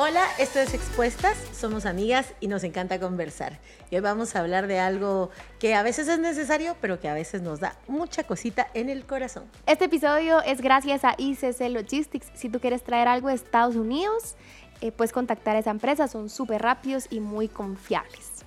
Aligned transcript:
Hola, 0.00 0.22
esto 0.38 0.60
es 0.60 0.74
Expuestas, 0.74 1.36
somos 1.52 1.84
amigas 1.84 2.32
y 2.38 2.46
nos 2.46 2.62
encanta 2.62 3.00
conversar. 3.00 3.58
Y 3.90 3.96
hoy 3.96 4.00
vamos 4.00 4.36
a 4.36 4.38
hablar 4.38 4.68
de 4.68 4.78
algo 4.78 5.30
que 5.58 5.74
a 5.74 5.82
veces 5.82 6.06
es 6.06 6.20
necesario, 6.20 6.76
pero 6.80 7.00
que 7.00 7.08
a 7.08 7.14
veces 7.14 7.42
nos 7.42 7.58
da 7.58 7.74
mucha 7.88 8.22
cosita 8.22 8.68
en 8.74 8.90
el 8.90 9.06
corazón. 9.06 9.50
Este 9.66 9.86
episodio 9.86 10.40
es 10.42 10.60
gracias 10.60 11.04
a 11.04 11.16
ICC 11.18 11.70
Logistics. 11.70 12.30
Si 12.34 12.48
tú 12.48 12.60
quieres 12.60 12.84
traer 12.84 13.08
algo 13.08 13.26
de 13.26 13.34
Estados 13.34 13.74
Unidos, 13.74 14.36
eh, 14.82 14.92
puedes 14.92 15.10
contactar 15.10 15.56
a 15.56 15.58
esa 15.58 15.72
empresa, 15.72 16.06
son 16.06 16.30
súper 16.30 16.62
rápidos 16.62 17.08
y 17.10 17.18
muy 17.18 17.48
confiables. 17.48 18.44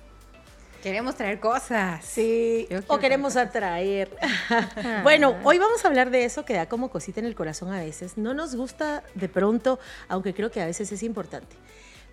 Queremos 0.82 1.14
traer 1.14 1.38
cosas. 1.38 2.04
Sí, 2.04 2.66
o 2.88 2.98
queremos 2.98 3.36
atraer. 3.36 4.10
bueno, 5.04 5.36
hoy 5.44 5.58
vamos 5.58 5.84
a 5.84 5.88
hablar 5.88 6.10
de 6.10 6.24
eso 6.24 6.44
que 6.44 6.54
da 6.54 6.66
como 6.68 6.90
cosita 6.90 7.20
en 7.20 7.26
el 7.26 7.36
corazón 7.36 7.72
a 7.72 7.78
veces. 7.78 8.18
No 8.18 8.34
nos 8.34 8.56
gusta 8.56 9.04
de 9.14 9.28
pronto, 9.28 9.78
aunque 10.08 10.34
creo 10.34 10.50
que 10.50 10.60
a 10.60 10.66
veces 10.66 10.90
es 10.90 11.04
importante. 11.04 11.54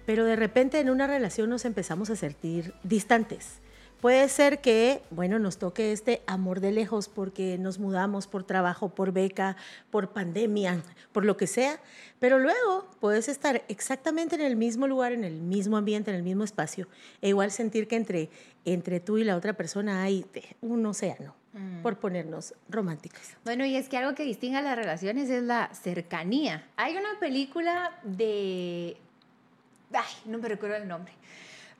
Pero 0.05 0.23
de 0.23 0.35
repente 0.35 0.79
en 0.79 0.91
una 0.91 1.07
relación 1.07 1.49
nos 1.49 1.65
empezamos 1.65 2.11
a 2.11 2.15
sentir 2.15 2.75
distantes 2.83 3.59
Puede 4.01 4.29
ser 4.29 4.61
que, 4.61 5.01
bueno, 5.09 5.39
nos 5.39 5.57
toque 5.57 5.91
este 5.91 6.21
amor 6.25 6.61
de 6.61 6.71
lejos 6.71 7.09
porque 7.09 7.57
nos 7.57 7.79
mudamos 7.79 8.27
por 8.27 8.45
trabajo, 8.45 8.87
por 8.87 9.11
beca, 9.11 9.57
por 9.91 10.11
pandemia, 10.11 10.81
por 11.11 11.25
lo 11.25 11.35
que 11.35 11.47
sea, 11.47 11.81
pero 12.17 12.39
luego 12.39 12.89
puedes 13.01 13.27
estar 13.27 13.61
exactamente 13.67 14.35
en 14.35 14.41
el 14.41 14.55
mismo 14.55 14.87
lugar, 14.87 15.11
en 15.11 15.25
el 15.25 15.41
mismo 15.41 15.75
ambiente, 15.75 16.11
en 16.11 16.15
el 16.15 16.23
mismo 16.23 16.45
espacio, 16.45 16.87
e 17.21 17.29
igual 17.29 17.51
sentir 17.51 17.89
que 17.89 17.97
entre, 17.97 18.29
entre 18.63 19.01
tú 19.01 19.17
y 19.17 19.25
la 19.25 19.35
otra 19.35 19.51
persona 19.51 20.01
hay 20.01 20.25
un 20.61 20.85
océano, 20.85 21.35
mm. 21.51 21.81
por 21.81 21.97
ponernos 21.97 22.53
románticos. 22.69 23.21
Bueno, 23.43 23.65
y 23.65 23.75
es 23.75 23.89
que 23.89 23.97
algo 23.97 24.15
que 24.15 24.23
distingue 24.23 24.59
a 24.59 24.61
las 24.61 24.77
relaciones 24.77 25.29
es 25.29 25.43
la 25.43 25.73
cercanía. 25.73 26.65
Hay 26.77 26.95
una 26.95 27.19
película 27.19 27.99
de... 28.03 28.95
Ay, 29.91 30.13
no 30.23 30.37
me 30.37 30.47
recuerdo 30.47 30.77
el 30.77 30.87
nombre 30.87 31.11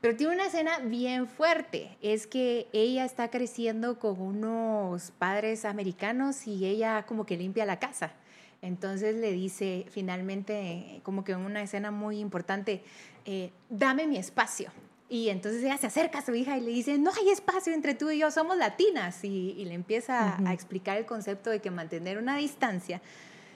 pero 0.02 0.16
tiene 0.16 0.34
una 0.34 0.48
escena 0.48 0.80
bien 0.80 1.27
fuerte. 1.27 1.97
Es 2.02 2.28
que 2.28 2.67
ella 2.72 3.05
está 3.05 3.30
creciendo 3.30 4.00
con 4.00 4.19
unos 4.19 5.11
padres 5.11 5.66
americanos 5.66 6.47
y 6.47 6.66
ella 6.66 7.06
como 7.06 7.25
que 7.25 7.38
limpia 7.38 7.66
la 7.66 7.80
casa. 7.80 8.14
Entonces 8.61 9.16
le 9.16 9.31
dice 9.31 9.86
finalmente, 9.89 11.02
como 11.03 11.23
que 11.23 11.33
en 11.33 11.39
una 11.39 11.61
escena 11.61 11.91
muy 11.91 12.19
importante, 12.19 12.83
eh, 13.25 13.52
dame 13.69 14.08
mi 14.08 14.17
espacio. 14.17 14.72
Y 15.09 15.30
entonces 15.30 15.64
ella 15.64 15.78
se 15.78 15.88
acerca 15.88 16.19
a 16.19 16.22
su 16.22 16.36
hija 16.36 16.58
y 16.58 16.61
le 16.61 16.72
dice, 16.72 16.97
no 17.00 17.11
hay 17.11 17.30
espacio 17.30 17.73
entre 17.73 17.95
tú 17.95 18.11
y 18.11 18.19
yo, 18.19 18.30
somos 18.30 18.58
latinas. 18.58 19.23
Y, 19.23 19.66
le 19.66 19.73
empieza 19.73 20.38
a 20.45 20.53
explicar 20.53 20.97
el 20.97 21.06
concepto 21.06 21.50
de 21.50 21.61
que 21.61 21.72
mantener 21.72 22.19
una 22.19 22.38
distancia 22.38 23.02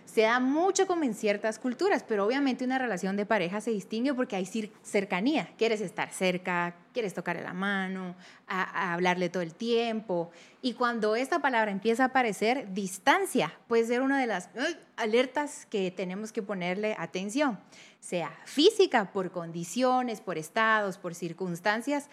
se 0.05 0.21
da 0.21 0.39
mucho 0.39 0.85
como 0.87 1.03
en 1.03 1.13
ciertas 1.13 1.59
culturas, 1.59 2.03
pero 2.07 2.25
obviamente 2.25 2.65
una 2.65 2.77
relación 2.77 3.17
de 3.17 3.25
pareja 3.25 3.61
se 3.61 3.71
distingue 3.71 4.13
porque 4.13 4.35
hay 4.35 4.45
cercanía. 4.81 5.49
Quieres 5.57 5.81
estar 5.81 6.11
cerca, 6.11 6.75
quieres 6.93 7.13
tocarle 7.13 7.41
la 7.41 7.53
mano, 7.53 8.15
hablarle 8.47 9.29
todo 9.29 9.43
el 9.43 9.53
tiempo. 9.53 10.31
Y 10.61 10.73
cuando 10.73 11.15
esta 11.15 11.39
palabra 11.39 11.71
empieza 11.71 12.03
a 12.03 12.07
aparecer, 12.07 12.73
distancia 12.73 13.53
puede 13.67 13.85
ser 13.85 14.01
una 14.01 14.19
de 14.19 14.27
las 14.27 14.49
alertas 14.95 15.65
que 15.65 15.91
tenemos 15.91 16.31
que 16.31 16.43
ponerle 16.43 16.95
atención, 16.99 17.59
sea 17.99 18.31
física 18.45 19.11
por 19.11 19.31
condiciones, 19.31 20.21
por 20.21 20.38
estados, 20.38 20.97
por 20.97 21.15
circunstancias 21.15 22.09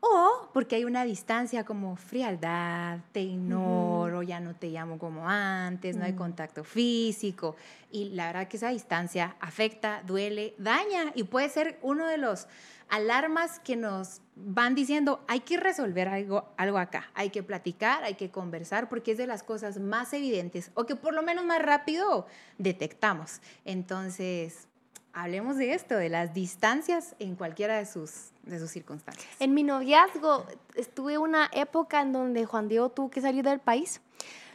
o 0.00 0.48
porque 0.52 0.76
hay 0.76 0.84
una 0.84 1.04
distancia 1.04 1.64
como 1.64 1.96
frialdad, 1.96 2.98
te 3.12 3.20
ignoro, 3.20 4.22
ya 4.22 4.40
no 4.40 4.54
te 4.54 4.68
llamo 4.68 4.98
como 4.98 5.28
antes, 5.28 5.96
no 5.96 6.04
hay 6.04 6.14
contacto 6.14 6.64
físico. 6.64 7.56
Y 7.90 8.10
la 8.10 8.26
verdad 8.26 8.48
que 8.48 8.56
esa 8.56 8.70
distancia 8.70 9.36
afecta, 9.40 10.02
duele, 10.06 10.54
daña 10.58 11.12
y 11.14 11.24
puede 11.24 11.48
ser 11.48 11.78
uno 11.82 12.06
de 12.06 12.18
los 12.18 12.48
alarmas 12.88 13.60
que 13.60 13.76
nos 13.76 14.20
van 14.34 14.74
diciendo, 14.74 15.22
hay 15.28 15.40
que 15.40 15.56
resolver 15.56 16.08
algo, 16.08 16.48
algo 16.56 16.78
acá, 16.78 17.10
hay 17.14 17.30
que 17.30 17.42
platicar, 17.42 18.02
hay 18.02 18.14
que 18.14 18.30
conversar, 18.30 18.88
porque 18.88 19.12
es 19.12 19.18
de 19.18 19.26
las 19.26 19.42
cosas 19.42 19.78
más 19.78 20.12
evidentes 20.12 20.72
o 20.74 20.86
que 20.86 20.96
por 20.96 21.14
lo 21.14 21.22
menos 21.22 21.44
más 21.44 21.62
rápido 21.62 22.26
detectamos. 22.58 23.40
Entonces, 23.64 24.66
hablemos 25.12 25.56
de 25.56 25.74
esto, 25.74 25.96
de 25.96 26.08
las 26.08 26.34
distancias 26.34 27.14
en 27.18 27.36
cualquiera 27.36 27.78
de 27.78 27.86
sus, 27.86 28.30
de 28.42 28.58
sus 28.58 28.70
circunstancias. 28.70 29.28
En 29.38 29.54
mi 29.54 29.62
noviazgo 29.62 30.46
estuve 30.74 31.18
una 31.18 31.50
época 31.52 32.00
en 32.02 32.12
donde 32.12 32.44
Juan 32.44 32.68
Diego 32.68 32.88
tuvo 32.90 33.10
que 33.10 33.20
salir 33.20 33.44
del 33.44 33.60
país. 33.60 34.00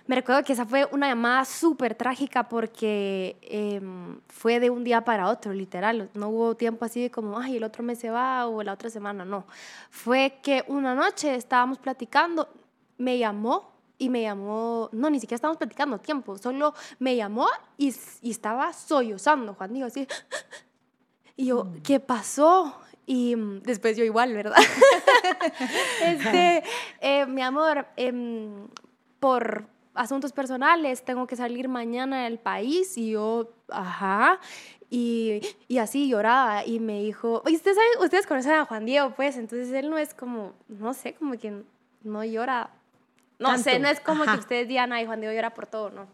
Me 0.07 0.15
recuerdo 0.15 0.44
que 0.44 0.53
esa 0.53 0.67
fue 0.67 0.88
una 0.91 1.07
llamada 1.07 1.45
súper 1.45 1.95
trágica 1.95 2.47
porque 2.47 3.38
em, 3.41 4.19
fue 4.27 4.59
de 4.59 4.69
un 4.69 4.83
día 4.83 5.03
para 5.03 5.29
otro, 5.29 5.51
literal. 5.51 6.11
No 6.13 6.29
hubo 6.29 6.55
tiempo 6.55 6.85
así 6.85 7.01
de 7.01 7.09
como, 7.09 7.39
ay, 7.39 7.57
el 7.57 7.63
otro 7.63 7.83
mes 7.83 7.97
se 7.97 8.11
va 8.11 8.45
o 8.45 8.61
la 8.61 8.73
otra 8.73 8.91
semana, 8.91 9.25
no. 9.25 9.45
Fue 9.89 10.38
que 10.44 10.63
una 10.67 10.94
noche 10.94 11.33
estábamos 11.33 11.79
platicando, 11.79 12.47
me 12.99 13.17
llamó 13.17 13.75
y 13.97 14.09
me 14.09 14.22
llamó, 14.22 14.89
no, 14.91 15.09
ni 15.09 15.19
siquiera 15.19 15.35
estábamos 15.35 15.57
platicando 15.57 16.00
tiempo, 16.00 16.38
solo 16.38 16.73
me 17.00 17.16
llamó 17.16 17.47
y, 17.78 17.94
y 18.22 18.31
estaba 18.31 18.73
sollozando, 18.73 19.53
Juan 19.53 19.73
Diego, 19.73 19.88
así. 19.88 20.07
Y 21.38 21.47
yo, 21.47 21.66
mm. 21.66 21.81
¿qué 21.81 22.00
pasó? 22.00 22.75
Y 23.06 23.35
mm, 23.35 23.61
después 23.63 23.97
yo 23.97 24.03
igual, 24.03 24.33
¿verdad? 24.33 24.57
este, 26.01 26.63
eh, 27.01 27.25
mi 27.25 27.41
amor, 27.41 27.88
em, 27.95 28.67
por 29.19 29.67
asuntos 29.94 30.33
personales 30.33 31.03
tengo 31.03 31.25
que 31.25 31.35
salir 31.35 31.67
mañana 31.67 32.23
del 32.23 32.39
país 32.39 32.97
y 32.97 33.12
yo, 33.12 33.51
ajá. 33.69 34.39
Y, 34.89 35.41
y 35.67 35.79
así 35.79 36.07
lloraba 36.07 36.66
y 36.66 36.79
me 36.79 37.01
dijo, 37.01 37.41
¿ustedes, 37.45 37.77
ustedes 38.00 38.27
conocen 38.27 38.53
a 38.53 38.66
Juan 38.66 38.85
Diego, 38.85 39.13
pues, 39.16 39.35
entonces 39.35 39.72
él 39.72 39.89
no 39.89 39.97
es 39.97 40.13
como, 40.13 40.53
no 40.67 40.94
sé, 40.94 41.16
como 41.16 41.38
que 41.38 41.63
no 42.03 42.23
llora 42.23 42.69
no 43.40 43.57
sé, 43.57 43.79
no 43.79 43.88
es 43.88 44.00
como 44.00 44.23
que 44.23 44.38
ustedes 44.38 44.68
digan, 44.68 44.94
ay, 44.94 45.06
Juan 45.06 45.19
Diego 45.19 45.34
llora 45.34 45.53
por 45.53 45.68
todo, 45.68 45.90
no. 45.90 46.07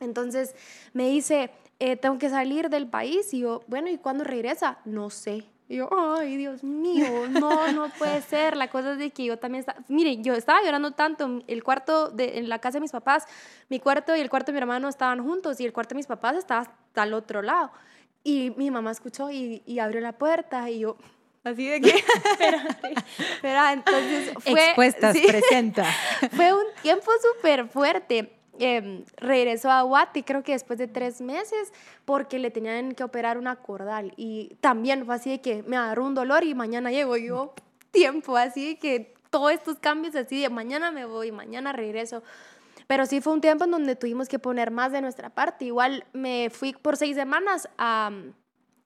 Entonces 0.00 0.54
me 0.92 1.08
dice, 1.08 1.50
eh, 1.78 1.96
tengo 1.96 2.18
que 2.18 2.28
salir 2.28 2.68
del 2.68 2.86
país. 2.86 3.32
Y 3.34 3.40
yo, 3.40 3.62
bueno, 3.66 3.88
¿y 3.88 3.98
cuándo 3.98 4.24
regresa? 4.24 4.78
No 4.84 5.10
sé. 5.10 5.44
Y 5.68 5.76
yo, 5.76 5.88
ay, 5.92 6.36
Dios 6.36 6.64
mío, 6.64 7.28
no, 7.28 7.72
no 7.72 7.88
puede 7.90 8.20
ser. 8.28 8.56
La 8.56 8.68
cosa 8.68 8.92
es 8.92 8.98
de 8.98 9.10
que 9.10 9.24
yo 9.24 9.38
también 9.38 9.60
estaba, 9.60 9.80
mire, 9.88 10.18
yo 10.20 10.34
estaba 10.34 10.62
llorando 10.62 10.92
tanto. 10.92 11.42
El 11.46 11.62
cuarto 11.62 12.10
de, 12.10 12.38
en 12.38 12.48
la 12.48 12.58
casa 12.58 12.78
de 12.78 12.80
mis 12.80 12.92
papás, 12.92 13.24
mi 13.68 13.78
cuarto 13.78 14.16
y 14.16 14.20
el 14.20 14.28
cuarto 14.28 14.46
de 14.46 14.52
mi 14.54 14.58
hermano 14.58 14.88
estaban 14.88 15.22
juntos 15.22 15.60
y 15.60 15.64
el 15.64 15.72
cuarto 15.72 15.90
de 15.90 15.96
mis 15.96 16.06
papás 16.06 16.36
estaba 16.36 16.70
al 16.94 17.14
otro 17.14 17.40
lado. 17.40 17.70
Y 18.22 18.52
mi 18.56 18.70
mamá 18.70 18.90
escuchó 18.90 19.30
y, 19.30 19.62
y 19.64 19.78
abrió 19.78 20.00
la 20.00 20.12
puerta 20.12 20.68
y 20.68 20.80
yo, 20.80 20.96
Así 21.42 21.66
de 21.66 21.80
que, 21.80 21.88
espérate, 22.32 22.94
espera, 23.18 23.72
entonces 23.72 24.32
fue... 24.40 24.64
Expuestas, 24.66 25.16
presenta. 25.18 25.84
Fue 26.32 26.52
un 26.52 26.66
tiempo 26.82 27.10
súper 27.22 27.68
fuerte. 27.68 28.36
Eh, 28.58 29.04
regresó 29.16 29.70
a 29.70 29.80
Guati, 29.82 30.22
creo 30.22 30.42
que 30.42 30.52
después 30.52 30.78
de 30.78 30.86
tres 30.86 31.22
meses, 31.22 31.72
porque 32.04 32.38
le 32.38 32.50
tenían 32.50 32.92
que 32.92 33.02
operar 33.04 33.38
una 33.38 33.56
cordal. 33.56 34.12
Y 34.18 34.56
también 34.60 35.06
fue 35.06 35.14
así 35.14 35.30
de 35.30 35.40
que 35.40 35.62
me 35.62 35.78
agarró 35.78 36.04
un 36.04 36.14
dolor 36.14 36.44
y 36.44 36.54
mañana 36.54 36.90
llego 36.90 37.16
yo. 37.16 37.54
Tiempo, 37.90 38.36
así 38.36 38.74
de 38.74 38.78
que 38.78 39.14
todos 39.30 39.52
estos 39.52 39.78
cambios, 39.78 40.14
así 40.14 40.42
de 40.42 40.50
mañana 40.50 40.90
me 40.90 41.06
voy, 41.06 41.32
mañana 41.32 41.72
regreso. 41.72 42.22
Pero 42.86 43.06
sí 43.06 43.22
fue 43.22 43.32
un 43.32 43.40
tiempo 43.40 43.64
en 43.64 43.70
donde 43.70 43.96
tuvimos 43.96 44.28
que 44.28 44.38
poner 44.38 44.70
más 44.70 44.92
de 44.92 45.00
nuestra 45.00 45.30
parte. 45.30 45.64
Igual 45.64 46.04
me 46.12 46.50
fui 46.50 46.74
por 46.74 46.98
seis 46.98 47.16
semanas 47.16 47.66
a 47.78 48.10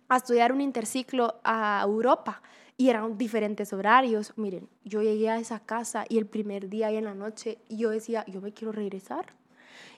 a 0.08 0.16
estudiar 0.16 0.52
un 0.52 0.60
interciclo 0.60 1.40
a 1.44 1.80
Europa 1.84 2.42
y 2.76 2.88
eran 2.88 3.16
diferentes 3.16 3.72
horarios. 3.72 4.32
Miren, 4.36 4.68
yo 4.84 5.02
llegué 5.02 5.30
a 5.30 5.38
esa 5.38 5.60
casa 5.60 6.04
y 6.08 6.18
el 6.18 6.26
primer 6.26 6.68
día 6.68 6.90
y 6.90 6.96
en 6.96 7.04
la 7.04 7.14
noche 7.14 7.58
yo 7.68 7.90
decía, 7.90 8.24
yo 8.26 8.40
me 8.40 8.52
quiero 8.52 8.72
regresar. 8.72 9.34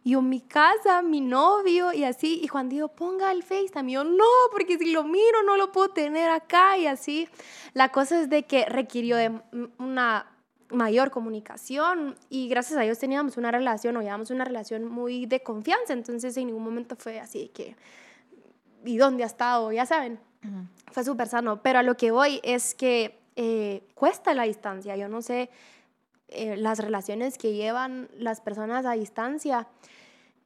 Y 0.05 0.11
yo, 0.11 0.23
mi 0.23 0.41
casa, 0.41 1.03
mi 1.03 1.21
novio 1.21 1.93
y 1.93 2.05
así. 2.05 2.41
Y 2.43 2.47
Juan 2.47 2.69
Diego, 2.69 2.89
ponga 2.89 3.33
el 3.33 3.43
FaceTime. 3.43 3.91
Y 3.91 3.95
yo, 3.95 4.05
no, 4.05 4.25
porque 4.53 4.79
si 4.79 4.93
lo 4.93 5.03
miro 5.03 5.43
no 5.45 5.57
lo 5.57 5.73
puedo 5.73 5.89
tener 5.89 6.31
acá 6.31 6.79
y 6.79 6.87
así. 6.87 7.29
La 7.75 7.91
cosa 7.91 8.21
es 8.21 8.31
de 8.31 8.45
que 8.45 8.67
requirió 8.67 9.17
de 9.17 9.41
una 9.79 10.31
mayor 10.71 11.11
comunicación 11.11 12.17
y 12.29 12.49
gracias 12.49 12.79
a 12.79 12.83
Dios 12.83 12.99
teníamos 12.99 13.37
una 13.37 13.51
relación 13.51 13.97
o 13.97 14.03
llevamos 14.03 14.31
una 14.31 14.45
relación 14.45 14.85
muy 14.85 15.27
de 15.27 15.43
confianza. 15.43 15.93
Entonces 15.93 16.37
en 16.37 16.47
ningún 16.49 16.65
momento 16.65 16.97
fue 16.97 17.19
así 17.21 17.41
de 17.41 17.51
que 17.51 17.77
y 18.87 18.97
dónde 18.97 19.25
ha 19.25 19.27
estado, 19.27 19.73
ya 19.73 19.87
saben. 19.87 20.19
Fue 20.93 21.05
súper 21.05 21.29
sano. 21.29 21.61
Pero 21.63 21.81
a 21.81 21.83
lo 21.83 21.97
que 21.97 22.11
voy 22.11 22.41
es 22.43 22.75
que 22.75 23.19
eh, 23.35 23.83
cuesta 23.95 24.33
la 24.33 24.45
distancia. 24.45 24.97
Yo 24.97 25.09
no 25.09 25.23
sé 25.23 25.51
eh, 26.29 26.57
las 26.57 26.79
relaciones 26.79 27.37
que 27.39 27.53
llevan 27.53 28.09
las 28.17 28.41
personas 28.41 28.87
a 28.87 28.93
distancia. 28.93 29.67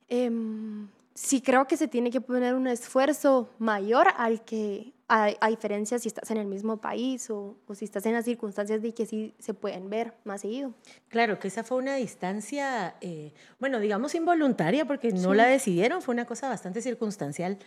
Em, 0.08 0.88
sí 1.14 1.40
creo 1.40 1.66
que 1.66 1.76
se 1.76 1.87
tiene 1.87 2.10
que 2.10 2.20
poner 2.20 2.54
un 2.54 2.66
esfuerzo 2.66 3.50
mayor 3.58 4.08
al 4.16 4.44
que, 4.44 4.92
a, 5.08 5.48
diferencia 5.48 5.98
si 5.98 6.08
estás 6.08 6.31
en 6.31 6.37
el 6.37 6.46
mismo 6.46 6.76
país 6.76 7.31
o, 7.31 7.56
o, 7.66 7.75
si 7.75 7.84
estás 7.84 8.06
en 8.06 8.12
las 8.12 8.25
circunstancias 8.25 8.81
de 8.81 8.94
que 8.94 9.06
sí 9.06 9.34
se 9.38 9.54
pueden 9.54 9.90
ver 9.90 10.14
más 10.25 10.42
seguido. 10.42 10.72
Claro, 11.08 11.38
que 11.38 11.48
esa 11.48 11.64
fue 11.64 11.78
una 11.78 11.96
distancia, 11.96 12.94
eh, 13.00 13.32
bueno, 13.58 13.81
digamos 13.81 14.14
involuntaria 14.14 14.84
porque 14.84 15.12
no 15.12 15.34
la 15.34 15.46
decidieron, 15.46 16.00
fue 16.00 16.14
una 16.14 16.26
cosa 16.26 16.48
bastante 16.48 16.81
circunstancial. 16.81 17.58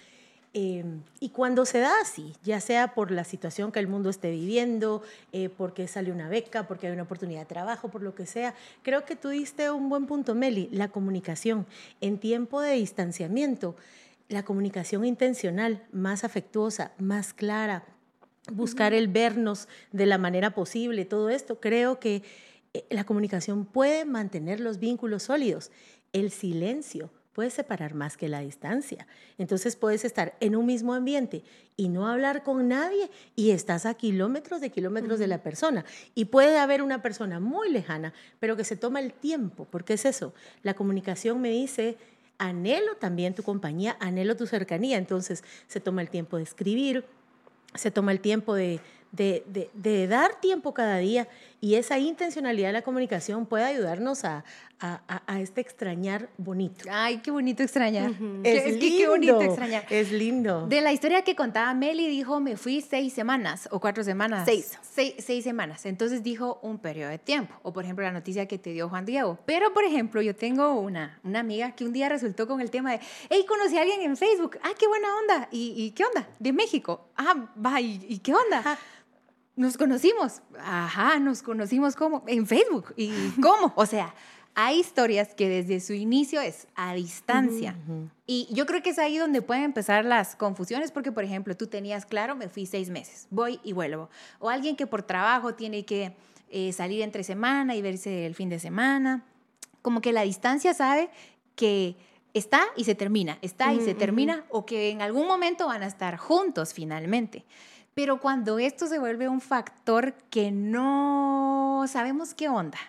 Em, 0.55 1.01
y 1.19 1.29
cuando 1.29 1.65
se 1.65 1.79
da 1.79 1.91
así, 1.99 2.33
ya 2.43 2.59
sea 2.59 2.93
por 2.93 3.09
la 3.09 3.23
situación 3.23 3.71
que 3.71 3.79
el 3.79 3.87
mundo 3.87 4.11
esté 4.11 4.29
viviendo, 4.29 5.01
eh, 5.31 5.49
porque 5.49 5.87
sale 5.87 6.11
una 6.11 6.29
beca, 6.29 6.67
porque 6.67 6.85
hay 6.85 6.93
una 6.93 7.03
oportunidad 7.03 7.39
de 7.39 7.45
trabajo, 7.47 7.89
por 7.89 8.03
lo 8.03 8.13
que 8.13 8.27
sea, 8.27 8.53
creo 8.83 9.03
que 9.03 9.15
tú 9.15 9.29
diste 9.29 9.71
un 9.71 9.89
buen 9.89 10.05
punto, 10.05 10.35
Meli, 10.35 10.69
la 10.71 10.89
comunicación. 10.89 11.65
En 12.01 12.19
tiempo 12.19 12.61
de 12.61 12.73
distanciamiento, 12.73 13.75
la 14.29 14.45
comunicación 14.45 15.05
intencional, 15.05 15.83
más 15.91 16.23
afectuosa, 16.23 16.91
más 16.99 17.33
clara, 17.33 17.83
buscar 18.51 18.93
el 18.93 19.07
vernos 19.07 19.67
de 19.91 20.05
la 20.05 20.19
manera 20.19 20.53
posible, 20.53 21.05
todo 21.05 21.31
esto, 21.31 21.59
creo 21.59 21.99
que 21.99 22.21
eh, 22.75 22.85
la 22.91 23.05
comunicación 23.05 23.65
puede 23.65 24.05
mantener 24.05 24.59
los 24.59 24.77
vínculos 24.77 25.23
sólidos. 25.23 25.71
El 26.11 26.29
silencio 26.29 27.09
puedes 27.33 27.53
separar 27.53 27.93
más 27.95 28.15
que 28.15 28.29
la 28.29 28.39
distancia. 28.39 29.07
Entonces 29.37 29.75
puedes 29.75 30.05
estar 30.05 30.35
en 30.39 30.55
un 30.55 30.65
mismo 30.65 30.93
ambiente 30.93 31.43
y 31.75 31.89
no 31.89 32.07
hablar 32.07 32.43
con 32.43 32.67
nadie 32.67 33.09
y 33.35 33.51
estás 33.51 33.85
a 33.85 33.95
kilómetros 33.95 34.61
de 34.61 34.69
kilómetros 34.69 35.19
de 35.19 35.27
la 35.27 35.39
persona. 35.39 35.83
Y 36.15 36.25
puede 36.25 36.57
haber 36.57 36.81
una 36.81 37.01
persona 37.01 37.39
muy 37.39 37.71
lejana, 37.71 38.13
pero 38.39 38.55
que 38.55 38.63
se 38.63 38.77
toma 38.77 38.99
el 38.99 39.13
tiempo, 39.13 39.67
porque 39.69 39.93
es 39.93 40.05
eso. 40.05 40.33
La 40.61 40.75
comunicación 40.75 41.41
me 41.41 41.49
dice, 41.49 41.97
anhelo 42.37 42.95
también 42.95 43.33
tu 43.35 43.43
compañía, 43.43 43.97
anhelo 43.99 44.37
tu 44.37 44.45
cercanía. 44.45 44.97
Entonces 44.97 45.43
se 45.67 45.79
toma 45.79 46.01
el 46.01 46.09
tiempo 46.09 46.37
de 46.37 46.43
escribir, 46.43 47.05
se 47.73 47.89
toma 47.89 48.11
el 48.11 48.19
tiempo 48.19 48.53
de, 48.53 48.79
de, 49.13 50.07
dar 50.07 50.39
tiempo 50.41 50.73
cada 50.73 50.97
día 50.97 51.27
y 51.61 51.75
esa 51.75 51.99
intencionalidad 51.99 52.69
de 52.69 52.73
la 52.73 52.81
comunicación 52.81 53.45
puede 53.45 53.63
ayudarnos 53.63 54.25
a, 54.25 54.43
a, 54.83 55.39
este 55.39 55.61
extrañar 55.61 56.29
bonito. 56.37 56.85
Ay, 56.91 57.19
qué 57.19 57.31
bonito 57.31 57.63
extrañar. 57.63 58.11
Es 58.43 58.65
lindo. 58.65 58.97
Qué 58.97 59.07
bonito 59.07 59.41
extrañar. 59.41 59.85
Es 59.89 60.11
lindo. 60.11 60.67
De 60.67 60.81
la 60.81 60.91
historia 60.91 61.21
que 61.23 61.35
contaba 61.35 61.73
Meli, 61.73 62.09
dijo, 62.09 62.41
me 62.41 62.57
fui 62.57 62.81
seis 62.81 63.13
semanas 63.13 63.69
o 63.71 63.79
cuatro 63.79 64.03
semanas. 64.03 64.43
Seis. 64.45 64.77
Seis, 64.81 65.15
seis 65.19 65.43
semanas. 65.43 65.85
Entonces 65.85 66.21
dijo 66.21 66.59
un 66.61 66.79
periodo 66.79 67.11
de 67.11 67.17
tiempo. 67.17 67.55
O 67.63 67.71
por 67.71 67.85
ejemplo, 67.85 68.03
la 68.03 68.11
noticia 68.11 68.45
que 68.45 68.57
te 68.57 68.71
dio 68.71 68.89
Juan 68.89 69.05
Diego. 69.05 69.39
Pero 69.45 69.73
por 69.73 69.85
ejemplo, 69.85 70.21
yo 70.21 70.35
tengo 70.35 70.73
una, 70.73 71.19
una 71.23 71.39
amiga 71.39 71.71
que 71.71 71.85
un 71.85 71.93
día 71.93 72.09
resultó 72.09 72.45
con 72.45 72.59
el 72.59 72.69
tema 72.69 72.91
de, 72.91 72.99
hey, 73.29 73.45
conocí 73.47 73.77
a 73.77 73.81
alguien 73.81 74.01
en 74.01 74.17
Facebook. 74.17 74.57
Ah, 74.63 74.71
qué 74.77 74.87
buena 74.87 75.07
onda. 75.15 75.47
¿Y, 75.51 75.91
qué 75.91 76.03
onda? 76.03 76.27
De 76.39 76.51
México. 76.51 77.07
Ah, 77.15 77.49
va, 77.63 77.79
¿y, 77.79 78.19
qué 78.19 78.33
onda? 78.33 78.77
Nos 79.55 79.77
conocimos. 79.77 80.41
Ajá, 80.59 81.19
nos 81.19 81.41
conocimos 81.41 81.95
como 81.95 82.23
en 82.27 82.45
Facebook. 82.47 82.93
¿Y 82.97 83.11
cómo? 83.41 83.71
O 83.75 83.85
sea, 83.85 84.13
hay 84.55 84.79
historias 84.79 85.33
que 85.33 85.49
desde 85.49 85.79
su 85.79 85.93
inicio 85.93 86.41
es 86.41 86.67
a 86.75 86.93
distancia. 86.93 87.75
Y 88.27 88.47
yo 88.51 88.65
creo 88.65 88.83
que 88.83 88.91
es 88.91 88.99
ahí 88.99 89.17
donde 89.17 89.41
pueden 89.41 89.63
empezar 89.63 90.05
las 90.05 90.35
confusiones, 90.35 90.91
porque, 90.91 91.11
por 91.11 91.23
ejemplo, 91.23 91.57
tú 91.57 91.67
tenías 91.67 92.05
claro, 92.05 92.35
me 92.35 92.49
fui 92.49 92.65
seis 92.65 92.89
meses, 92.89 93.27
voy 93.31 93.59
y 93.63 93.73
vuelvo. 93.73 94.09
O 94.39 94.49
alguien 94.49 94.75
que 94.75 94.87
por 94.87 95.03
trabajo 95.03 95.55
tiene 95.55 95.85
que 95.85 96.15
eh, 96.49 96.71
salir 96.71 97.01
entre 97.01 97.23
semana 97.23 97.75
y 97.75 97.81
verse 97.81 98.25
el 98.25 98.35
fin 98.35 98.49
de 98.49 98.59
semana. 98.59 99.25
Como 99.81 100.01
que 100.01 100.13
la 100.13 100.21
distancia 100.21 100.73
sabe 100.73 101.09
que 101.55 101.95
está 102.33 102.61
y 102.75 102.83
se 102.83 102.95
termina, 102.95 103.37
está 103.41 103.73
y 103.73 103.81
se 103.81 103.95
termina, 103.95 104.45
o 104.49 104.65
que 104.65 104.89
en 104.89 105.01
algún 105.01 105.27
momento 105.27 105.67
van 105.67 105.83
a 105.83 105.87
estar 105.87 106.17
juntos 106.17 106.73
finalmente. 106.73 107.43
Pero 107.93 108.19
cuando 108.19 108.57
esto 108.57 108.87
se 108.87 108.97
vuelve 108.97 109.27
un 109.27 109.41
factor 109.41 110.13
que 110.29 110.51
no 110.51 111.85
sabemos 111.87 112.33
qué 112.33 112.49
onda, 112.49 112.79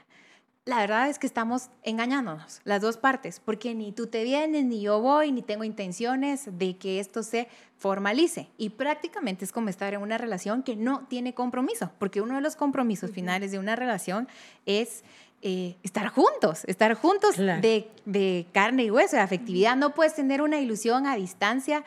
la 0.66 0.78
verdad 0.78 1.10
es 1.10 1.18
que 1.18 1.26
estamos 1.26 1.68
engañándonos, 1.82 2.62
las 2.64 2.80
dos 2.80 2.96
partes, 2.96 3.38
porque 3.44 3.74
ni 3.74 3.92
tú 3.92 4.06
te 4.06 4.24
vienes, 4.24 4.64
ni 4.64 4.80
yo 4.80 4.98
voy, 5.00 5.30
ni 5.30 5.42
tengo 5.42 5.62
intenciones 5.62 6.58
de 6.58 6.78
que 6.78 7.00
esto 7.00 7.22
se 7.22 7.48
formalice. 7.76 8.48
Y 8.56 8.70
prácticamente 8.70 9.44
es 9.44 9.52
como 9.52 9.68
estar 9.68 9.92
en 9.92 10.00
una 10.00 10.16
relación 10.16 10.62
que 10.62 10.74
no 10.74 11.06
tiene 11.06 11.34
compromiso, 11.34 11.92
porque 11.98 12.22
uno 12.22 12.36
de 12.36 12.40
los 12.40 12.56
compromisos 12.56 13.10
finales 13.10 13.52
de 13.52 13.58
una 13.58 13.76
relación 13.76 14.26
es 14.64 15.04
eh, 15.42 15.76
estar 15.82 16.08
juntos, 16.08 16.64
estar 16.64 16.94
juntos 16.94 17.36
de, 17.36 17.90
de, 18.06 18.46
carne 18.52 18.84
y 18.84 18.90
hueso, 18.90 19.16
de 19.16 19.22
afectividad. 19.22 19.76
No 19.76 19.94
puedes 19.94 20.14
tener 20.14 20.40
una 20.40 20.60
ilusión 20.60 21.06
a 21.06 21.16
distancia 21.16 21.84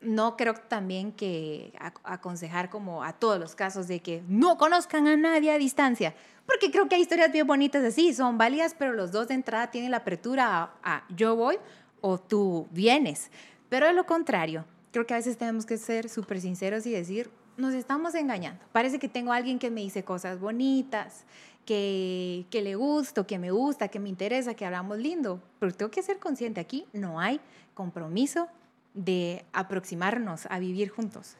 no 0.00 0.36
creo 0.36 0.54
también 0.54 1.12
que 1.12 1.72
aconsejar 2.04 2.70
como 2.70 3.04
a 3.04 3.12
todos 3.12 3.38
los 3.38 3.54
casos 3.54 3.86
de 3.86 4.00
que 4.00 4.22
no 4.28 4.56
conozcan 4.56 5.06
a 5.06 5.16
nadie 5.16 5.52
a 5.52 5.58
distancia, 5.58 6.14
porque 6.46 6.70
creo 6.70 6.88
que 6.88 6.94
hay 6.94 7.02
historias 7.02 7.30
bien 7.30 7.46
bonitas 7.46 7.84
así, 7.84 8.14
son 8.14 8.38
válidas, 8.38 8.74
pero 8.78 8.92
los 8.92 9.12
dos 9.12 9.28
de 9.28 9.34
entrada 9.34 9.70
tienen 9.70 9.90
la 9.90 9.98
apertura 9.98 10.72
a, 10.82 11.04
yo 11.14 11.36
voy 11.36 11.58
o 12.00 12.18
tú 12.18 12.66
vienes. 12.70 13.30
Pero 13.68 13.86
de 13.86 13.92
lo 13.92 14.06
contrario, 14.06 14.64
creo 14.90 15.06
que 15.06 15.14
a 15.14 15.18
veces 15.18 15.36
tenemos 15.36 15.66
que 15.66 15.76
ser 15.76 16.08
súper 16.08 16.40
sinceros 16.40 16.86
y 16.86 16.92
decir, 16.92 17.30
nos 17.56 17.74
estamos 17.74 18.14
engañando. 18.14 18.64
Parece 18.72 18.98
que 18.98 19.08
tengo 19.08 19.32
a 19.32 19.36
alguien 19.36 19.58
que 19.58 19.70
me 19.70 19.82
dice 19.82 20.02
cosas 20.02 20.40
bonitas, 20.40 21.24
que, 21.66 22.46
que 22.50 22.62
le 22.62 22.74
gusto, 22.74 23.26
que 23.26 23.38
me 23.38 23.50
gusta, 23.50 23.88
que 23.88 24.00
me 24.00 24.08
interesa, 24.08 24.54
que 24.54 24.64
hablamos 24.64 24.98
lindo, 24.98 25.42
pero 25.58 25.72
tengo 25.72 25.90
que 25.90 26.02
ser 26.02 26.18
consciente 26.18 26.58
aquí, 26.58 26.86
no 26.94 27.20
hay 27.20 27.38
compromiso 27.74 28.48
de 28.94 29.44
aproximarnos 29.52 30.46
a 30.50 30.58
vivir 30.58 30.88
juntos. 30.88 31.36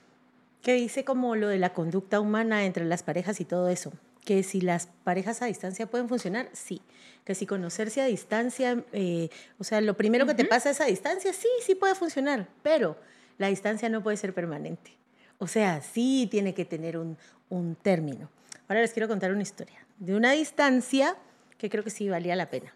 Que 0.63 0.75
dice 0.75 1.05
como 1.05 1.37
lo 1.37 1.49
de 1.49 1.59
la 1.59 1.73
conducta 1.73 2.21
humana 2.21 2.65
entre 2.65 2.85
las 2.85 3.03
parejas 3.03 3.41
y 3.41 3.45
todo 3.45 3.69
eso. 3.69 3.93
Que 4.25 4.43
si 4.43 4.61
las 4.61 4.89
parejas 5.05 5.41
a 5.43 5.47
distancia 5.47 5.87
pueden 5.87 6.09
funcionar, 6.09 6.49
sí. 6.53 6.83
Que 7.25 7.35
si 7.35 7.47
conocerse 7.47 8.03
a 8.03 8.07
distancia, 8.07 8.85
eh, 8.93 9.31
o 9.59 9.65
sea, 9.65 9.81
lo 9.81 9.97
primero 9.97 10.27
que 10.27 10.35
te 10.35 10.45
pasa 10.45 10.71
es 10.71 10.81
a 10.81 10.85
distancia, 10.85 11.33
sí, 11.33 11.49
sí 11.65 11.75
puede 11.75 11.95
funcionar, 11.95 12.49
pero 12.63 12.97
la 13.39 13.49
distancia 13.49 13.89
no 13.89 14.03
puede 14.03 14.17
ser 14.17 14.35
permanente. 14.35 14.97
O 15.39 15.47
sea, 15.47 15.81
sí 15.81 16.29
tiene 16.31 16.53
que 16.53 16.67
tener 16.67 16.99
un, 16.99 17.17
un 17.49 17.75
término. 17.75 18.29
Ahora 18.69 18.83
les 18.83 18.93
quiero 18.93 19.09
contar 19.09 19.33
una 19.33 19.43
historia 19.43 19.87
de 20.01 20.17
una 20.17 20.33
distancia 20.33 21.17
que 21.59 21.71
creo 21.71 21.85
que 21.85 21.91
sí 21.91 22.09
valía 22.09 22.35
la 22.35 22.51
pena. 22.51 22.75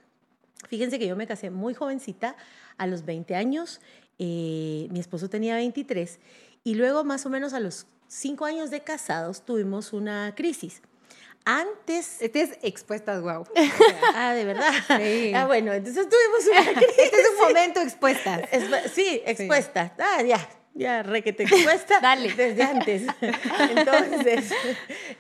Fíjense 0.69 0.99
que 0.99 1.07
yo 1.07 1.17
me 1.17 1.27
casé 1.27 1.51
muy 1.51 1.75
jovencita, 1.75 2.37
a 2.77 2.87
los 2.87 3.05
20 3.05 3.35
años, 3.37 3.81
eh, 4.19 4.89
mi 4.91 5.01
esposo 5.01 5.29
tenía 5.29 5.57
23 5.57 6.19
y 6.63 6.75
luego 6.75 7.05
más 7.05 7.27
o 7.27 7.31
menos 7.31 7.53
a 7.53 7.61
los 7.61 7.87
5 8.09 8.45
años 8.45 8.71
de 8.71 8.81
casados 8.81 9.45
tuvimos 9.45 9.93
una 9.93 10.35
crisis. 10.37 10.83
Antes... 11.45 12.23
Este 12.23 12.41
es 12.41 12.59
expuestas, 12.63 13.21
wow. 13.23 13.47
ah, 14.15 14.33
¿de 14.33 14.45
verdad? 14.45 14.73
Sí. 14.99 15.33
Ah, 15.35 15.47
bueno, 15.47 15.73
entonces 15.73 16.09
tuvimos 16.09 16.47
una 16.51 16.81
crisis. 16.81 16.99
Este 17.05 17.21
es 17.21 17.29
un 17.31 17.49
momento 17.49 17.81
expuesta. 17.81 18.49
sí, 18.93 19.23
expuesta. 19.27 19.93
Ah, 19.99 20.23
ya, 20.23 20.49
ya, 20.75 21.03
re 21.03 21.23
que 21.23 21.33
te 21.33 21.43
expuesta. 21.43 22.01
Dale. 22.03 22.33
Desde 22.33 22.63
antes. 22.63 23.03
Entonces, 23.77 24.51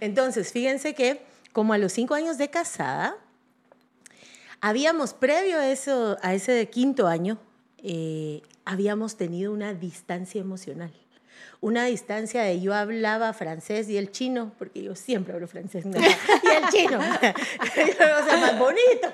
entonces, 0.01 0.53
fíjense 0.53 0.95
que 0.95 1.21
como 1.53 1.73
a 1.73 1.79
los 1.79 1.93
5 1.93 2.15
años 2.15 2.39
de 2.39 2.49
casada, 2.49 3.17
habíamos 4.61 5.13
previo 5.13 5.59
a, 5.59 5.69
eso, 5.69 6.17
a 6.23 6.35
ese 6.35 6.69
quinto 6.71 7.07
año, 7.07 7.39
eh, 7.87 8.41
habíamos 8.65 9.17
tenido 9.17 9.53
una 9.53 9.75
distancia 9.75 10.41
emocional. 10.41 10.91
Una 11.61 11.85
distancia 11.85 12.43
de 12.43 12.61
yo 12.61 12.75
hablaba 12.75 13.33
francés 13.35 13.89
y 13.91 13.99
el 13.99 14.11
chino, 14.11 14.53
porque 14.59 14.83
yo 14.83 14.97
siempre 14.97 15.35
hablo 15.35 15.47
francés, 15.47 15.85
y 15.85 15.89
el 15.89 16.69
chino, 16.71 16.99
o 16.99 17.21
sea, 17.21 18.37
más 18.39 18.59
bonito. 18.59 19.09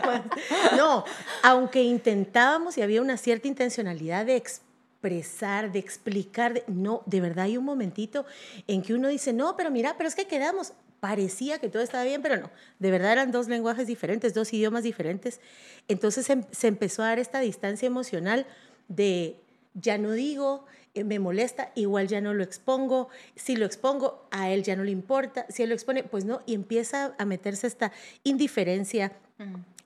No, 0.77 1.05
aunque 1.43 1.83
intentábamos 1.83 2.79
y 2.79 2.83
había 2.83 3.03
una 3.03 3.17
cierta 3.17 3.49
intencionalidad 3.49 4.25
de 4.27 4.37
expresar, 4.37 4.70
de 5.03 5.79
explicar, 5.79 6.63
no, 6.67 7.03
de 7.07 7.21
verdad 7.21 7.47
hay 7.47 7.57
un 7.57 7.65
momentito 7.65 8.27
en 8.67 8.83
que 8.83 8.95
uno 8.95 9.09
dice, 9.09 9.33
no, 9.33 9.57
pero 9.57 9.71
mira, 9.71 9.97
pero 9.97 10.09
es 10.09 10.15
que 10.15 10.27
quedamos, 10.27 10.75
parecía 11.01 11.59
que 11.59 11.69
todo 11.69 11.83
estaba 11.83 12.05
bien, 12.05 12.21
pero 12.23 12.37
no, 12.37 12.51
de 12.79 12.91
verdad 12.91 13.13
eran 13.13 13.33
dos 13.33 13.49
lenguajes 13.49 13.87
diferentes, 13.87 14.35
dos 14.35 14.53
idiomas 14.53 14.85
diferentes. 14.85 15.41
Entonces 15.89 16.29
em, 16.29 16.45
se 16.51 16.69
empezó 16.69 17.03
a 17.03 17.07
dar 17.07 17.19
esta 17.19 17.41
distancia 17.41 17.87
emocional 17.87 18.47
de 18.89 19.37
ya 19.75 19.99
no 19.99 20.13
digo, 20.13 20.67
eh, 20.95 21.05
me 21.05 21.19
molesta, 21.19 21.71
igual 21.75 22.09
ya 22.09 22.21
no 22.21 22.35
lo 22.35 22.43
expongo, 22.43 23.09
si 23.37 23.57
lo 23.57 23.65
expongo, 23.65 24.27
a 24.31 24.51
él 24.51 24.63
ya 24.63 24.77
no 24.77 24.85
le 24.85 24.91
importa, 24.91 25.47
si 25.49 25.63
él 25.63 25.71
lo 25.71 25.75
expone, 25.75 26.03
pues 26.03 26.25
no, 26.25 26.43
y 26.45 26.55
empieza 26.55 27.15
a 27.17 27.25
meterse 27.25 27.67
esta 27.67 27.93
indiferencia, 28.25 29.13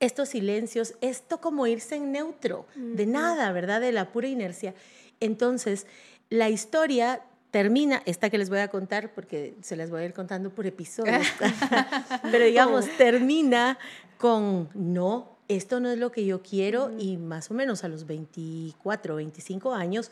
estos 0.00 0.30
silencios, 0.30 0.94
esto 1.00 1.40
como 1.40 1.68
irse 1.68 1.94
en 1.94 2.10
neutro, 2.10 2.66
de 2.74 3.06
nada, 3.06 3.52
¿verdad? 3.52 3.80
De 3.80 3.92
la 3.92 4.10
pura 4.10 4.26
inercia. 4.26 4.74
Entonces, 5.20 5.86
la 6.30 6.50
historia 6.50 7.22
termina, 7.50 8.02
esta 8.04 8.30
que 8.30 8.38
les 8.38 8.50
voy 8.50 8.58
a 8.58 8.68
contar, 8.68 9.14
porque 9.14 9.54
se 9.62 9.76
las 9.76 9.90
voy 9.90 10.02
a 10.02 10.04
ir 10.06 10.12
contando 10.12 10.50
por 10.50 10.66
episodios, 10.66 11.26
pero 12.30 12.44
digamos, 12.44 12.86
termina 12.96 13.78
con 14.18 14.68
no, 14.74 15.36
esto 15.48 15.78
no 15.80 15.90
es 15.90 15.98
lo 15.98 16.10
que 16.10 16.24
yo 16.24 16.42
quiero 16.42 16.90
y 16.98 17.16
más 17.16 17.50
o 17.50 17.54
menos 17.54 17.84
a 17.84 17.88
los 17.88 18.06
24, 18.06 19.16
25 19.16 19.74
años 19.74 20.10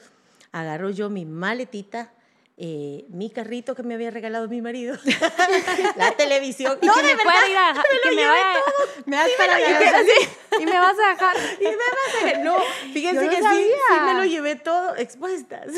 agarro 0.52 0.90
yo 0.90 1.10
mi 1.10 1.24
maletita, 1.24 2.12
eh, 2.64 3.06
mi 3.08 3.28
carrito 3.28 3.74
que 3.74 3.82
me 3.82 3.94
había 3.94 4.12
regalado 4.12 4.46
mi 4.46 4.62
marido, 4.62 4.96
la 5.96 6.12
televisión. 6.12 6.78
Y 6.80 6.86
no, 6.86 6.94
que 6.94 7.02
de 7.02 7.08
me 7.08 7.16
verdad, 7.16 7.48
ir 7.50 7.56
a, 7.56 7.72
me 7.74 7.82
que 8.00 8.14
me 8.14 8.24
vaya, 8.24 8.60
me 9.04 9.16
vas 9.16 9.30
para 9.36 9.60
y, 9.60 9.64
y 10.62 10.66
me 10.66 10.78
vas 10.78 10.96
a 10.96 11.08
dejar. 11.10 11.36
Y 11.58 11.64
me 11.64 11.76
vas 11.76 12.22
a 12.22 12.24
dejar. 12.24 12.44
No, 12.44 12.56
fíjense 12.92 13.28
que 13.28 13.36
sí, 13.36 13.42
sí 13.42 14.00
me 14.06 14.14
lo 14.14 14.24
llevé 14.24 14.54
todo 14.54 14.94
expuestas. 14.94 15.72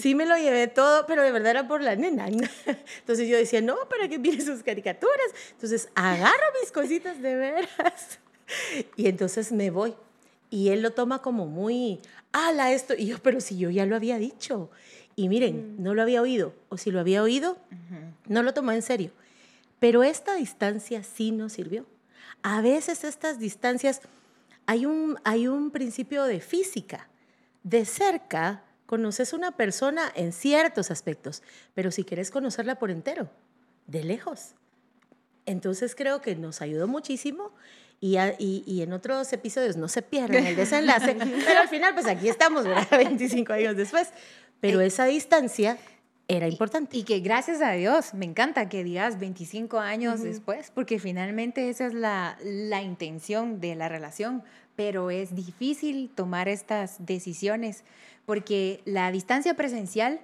sí 0.00 0.16
me 0.16 0.26
lo 0.26 0.36
llevé 0.36 0.66
todo, 0.66 1.06
pero 1.06 1.22
de 1.22 1.30
verdad 1.30 1.50
era 1.52 1.68
por 1.68 1.80
la 1.80 1.94
nena. 1.94 2.26
Entonces 2.26 3.28
yo 3.28 3.36
decía, 3.36 3.60
no, 3.60 3.76
para 3.88 4.08
que 4.08 4.18
mire 4.18 4.44
sus 4.44 4.64
caricaturas. 4.64 5.30
Entonces 5.52 5.88
agarro 5.94 6.46
mis 6.60 6.72
cositas 6.72 7.22
de 7.22 7.36
veras. 7.36 8.18
Y 8.96 9.06
entonces 9.06 9.52
me 9.52 9.70
voy. 9.70 9.94
Y 10.50 10.70
él 10.70 10.82
lo 10.82 10.90
toma 10.90 11.22
como 11.22 11.46
muy, 11.46 12.00
ala 12.32 12.72
esto. 12.72 12.94
Y 12.94 13.06
yo, 13.06 13.18
pero 13.22 13.40
si 13.40 13.56
yo 13.56 13.70
ya 13.70 13.86
lo 13.86 13.94
había 13.94 14.18
dicho. 14.18 14.70
Y 15.16 15.28
miren, 15.28 15.76
mm. 15.76 15.82
no 15.82 15.94
lo 15.94 16.02
había 16.02 16.22
oído. 16.22 16.54
O 16.68 16.76
si 16.76 16.90
lo 16.90 17.00
había 17.00 17.22
oído, 17.22 17.58
no 18.26 18.42
lo 18.42 18.54
tomó 18.54 18.72
en 18.72 18.82
serio. 18.82 19.10
Pero 19.78 20.02
esta 20.02 20.34
distancia 20.34 21.02
sí 21.02 21.30
nos 21.30 21.52
sirvió. 21.52 21.86
A 22.42 22.60
veces 22.60 23.04
estas 23.04 23.38
distancias, 23.38 24.00
hay 24.66 24.86
un, 24.86 25.18
hay 25.24 25.46
un 25.46 25.70
principio 25.70 26.24
de 26.24 26.40
física. 26.40 27.08
De 27.62 27.84
cerca, 27.84 28.64
conoces 28.86 29.32
una 29.32 29.52
persona 29.52 30.12
en 30.14 30.32
ciertos 30.32 30.90
aspectos, 30.90 31.42
pero 31.74 31.90
si 31.90 32.04
quieres 32.04 32.30
conocerla 32.30 32.76
por 32.76 32.90
entero, 32.90 33.30
de 33.86 34.04
lejos. 34.04 34.54
Entonces 35.46 35.94
creo 35.94 36.20
que 36.20 36.36
nos 36.36 36.62
ayudó 36.62 36.86
muchísimo 36.86 37.52
y, 38.00 38.18
y, 38.38 38.82
en 38.82 38.92
otros 38.92 39.32
episodios 39.32 39.76
no 39.76 39.88
se 39.88 40.02
pierdan 40.02 40.46
el 40.46 40.56
desenlace, 40.56 41.16
pero 41.46 41.60
al 41.60 41.68
final 41.68 41.94
pues 41.94 42.06
aquí 42.06 42.28
estamos, 42.28 42.64
¿verdad? 42.64 42.86
25 42.98 43.52
años 43.52 43.76
después. 43.76 44.08
Pero 44.60 44.80
eh, 44.80 44.86
esa 44.86 45.04
distancia 45.04 45.78
era 46.28 46.48
importante. 46.48 46.96
Y, 46.96 47.04
que 47.04 47.20
gracias 47.20 47.60
a 47.60 47.72
Dios, 47.72 48.14
me 48.14 48.24
encanta 48.24 48.68
que 48.68 48.84
digas 48.84 49.18
25 49.18 49.78
años 49.78 50.22
después, 50.22 50.70
porque 50.74 50.98
finalmente 50.98 51.68
esa 51.68 51.86
es 51.86 51.94
la, 51.94 52.38
la 52.42 52.82
intención 52.82 53.60
de 53.60 53.74
la 53.74 53.88
relación, 53.88 54.42
pero 54.76 55.10
es 55.10 55.34
difícil 55.34 56.10
tomar 56.14 56.48
estas 56.48 57.04
decisiones 57.04 57.84
porque 58.26 58.80
la 58.84 59.10
distancia 59.12 59.54
presencial 59.54 60.20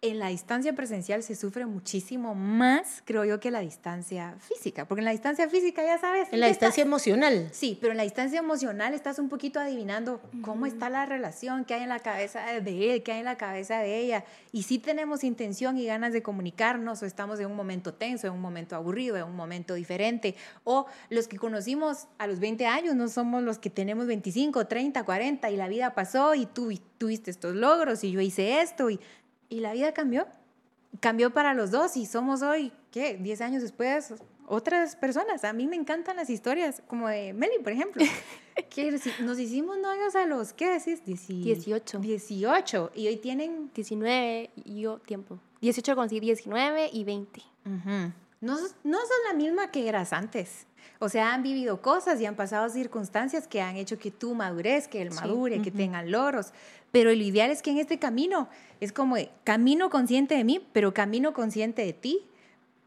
en 0.00 0.20
la 0.20 0.28
distancia 0.28 0.74
presencial 0.74 1.24
se 1.24 1.34
sufre 1.34 1.66
muchísimo 1.66 2.36
más, 2.36 3.02
creo 3.04 3.24
yo, 3.24 3.40
que 3.40 3.50
la 3.50 3.60
distancia 3.60 4.36
física, 4.38 4.86
porque 4.86 5.00
en 5.00 5.06
la 5.06 5.10
distancia 5.10 5.48
física 5.48 5.82
ya 5.82 5.98
sabes. 5.98 6.28
En 6.30 6.38
la 6.38 6.46
distancia 6.46 6.82
emocional. 6.82 7.48
Sí, 7.50 7.76
pero 7.80 7.90
en 7.92 7.96
la 7.96 8.04
distancia 8.04 8.38
emocional 8.38 8.94
estás 8.94 9.18
un 9.18 9.28
poquito 9.28 9.58
adivinando 9.58 10.20
cómo 10.42 10.66
está 10.66 10.88
la 10.88 11.04
relación, 11.04 11.64
qué 11.64 11.74
hay 11.74 11.82
en 11.82 11.88
la 11.88 11.98
cabeza 11.98 12.46
de 12.60 12.94
él, 12.94 13.02
qué 13.02 13.12
hay 13.12 13.18
en 13.18 13.24
la 13.24 13.36
cabeza 13.36 13.80
de 13.80 13.98
ella, 13.98 14.24
y 14.52 14.62
si 14.62 14.78
tenemos 14.78 15.24
intención 15.24 15.76
y 15.78 15.86
ganas 15.86 16.12
de 16.12 16.22
comunicarnos, 16.22 17.02
o 17.02 17.06
estamos 17.06 17.40
en 17.40 17.46
un 17.46 17.56
momento 17.56 17.92
tenso, 17.92 18.28
en 18.28 18.34
un 18.34 18.40
momento 18.40 18.76
aburrido, 18.76 19.16
en 19.16 19.24
un 19.24 19.36
momento 19.36 19.74
diferente, 19.74 20.36
o 20.62 20.86
los 21.10 21.26
que 21.26 21.38
conocimos 21.38 22.06
a 22.18 22.28
los 22.28 22.38
20 22.38 22.66
años 22.66 22.94
no 22.94 23.08
somos 23.08 23.42
los 23.42 23.58
que 23.58 23.70
tenemos 23.70 24.06
25, 24.06 24.68
30, 24.68 25.02
40 25.02 25.50
y 25.50 25.56
la 25.56 25.66
vida 25.66 25.94
pasó 25.94 26.36
y 26.36 26.46
tú 26.46 26.72
tuviste 26.98 27.30
estos 27.30 27.54
logros 27.54 28.04
y 28.04 28.12
yo 28.12 28.20
hice 28.20 28.60
esto 28.60 28.90
y 28.90 29.00
y 29.48 29.60
la 29.60 29.72
vida 29.72 29.92
cambió. 29.92 30.26
Cambió 31.00 31.30
para 31.32 31.54
los 31.54 31.70
dos 31.70 31.96
y 31.96 32.06
somos 32.06 32.42
hoy, 32.42 32.72
¿qué? 32.90 33.18
Diez 33.18 33.40
años 33.40 33.62
después, 33.62 34.14
otras 34.46 34.96
personas. 34.96 35.44
A 35.44 35.52
mí 35.52 35.66
me 35.66 35.76
encantan 35.76 36.16
las 36.16 36.30
historias, 36.30 36.82
como 36.86 37.08
de 37.08 37.34
Meli, 37.34 37.58
por 37.62 37.72
ejemplo. 37.72 38.04
que 38.70 38.98
nos 39.20 39.38
hicimos 39.38 39.78
novios 39.78 40.16
a 40.16 40.26
los, 40.26 40.52
¿qué 40.52 40.70
decís? 40.70 41.04
Dieciocho. 41.04 41.98
18. 41.98 42.92
Y 42.94 43.08
hoy 43.08 43.16
tienen... 43.18 43.70
19 43.74 44.50
y 44.64 44.80
yo 44.80 44.98
tiempo. 44.98 45.38
18 45.60 45.94
con 45.94 46.08
sí, 46.08 46.20
19 46.20 46.90
y 46.92 47.04
20. 47.04 47.42
No, 48.40 48.56
no 48.84 48.98
son 48.98 49.18
la 49.28 49.34
misma 49.34 49.70
que 49.70 49.88
eras 49.88 50.12
antes. 50.12 50.66
O 51.00 51.08
sea, 51.08 51.32
han 51.32 51.42
vivido 51.42 51.80
cosas 51.80 52.20
y 52.20 52.26
han 52.26 52.34
pasado 52.34 52.68
circunstancias 52.68 53.46
que 53.46 53.60
han 53.60 53.76
hecho 53.76 53.98
que 53.98 54.10
tú 54.10 54.34
madures, 54.34 54.88
que 54.88 55.02
él 55.02 55.12
madure, 55.12 55.62
que 55.62 55.70
tengan 55.70 56.10
logros. 56.10 56.52
Pero 56.90 57.10
lo 57.10 57.22
ideal 57.22 57.50
es 57.50 57.62
que 57.62 57.70
en 57.70 57.78
este 57.78 57.98
camino 57.98 58.48
es 58.80 58.92
como 58.92 59.16
camino 59.44 59.90
consciente 59.90 60.34
de 60.34 60.44
mí, 60.44 60.66
pero 60.72 60.94
camino 60.94 61.32
consciente 61.32 61.84
de 61.84 61.92
ti, 61.92 62.26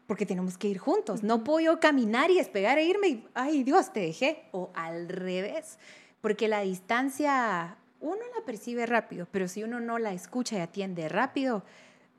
porque 0.06 0.26
tenemos 0.26 0.58
que 0.58 0.68
ir 0.68 0.78
juntos. 0.78 1.22
No 1.22 1.44
puedo 1.44 1.60
yo 1.60 1.80
caminar 1.80 2.30
y 2.30 2.36
despegar 2.36 2.78
e 2.78 2.84
irme 2.84 3.08
y, 3.08 3.28
ay 3.34 3.62
Dios, 3.62 3.92
te 3.92 4.00
dejé. 4.00 4.44
O 4.52 4.70
al 4.74 5.08
revés, 5.08 5.78
porque 6.20 6.48
la 6.48 6.60
distancia 6.60 7.76
uno 8.00 8.20
la 8.36 8.44
percibe 8.44 8.84
rápido, 8.84 9.26
pero 9.30 9.48
si 9.48 9.62
uno 9.62 9.80
no 9.80 9.98
la 9.98 10.12
escucha 10.12 10.56
y 10.56 10.60
atiende 10.60 11.08
rápido, 11.08 11.62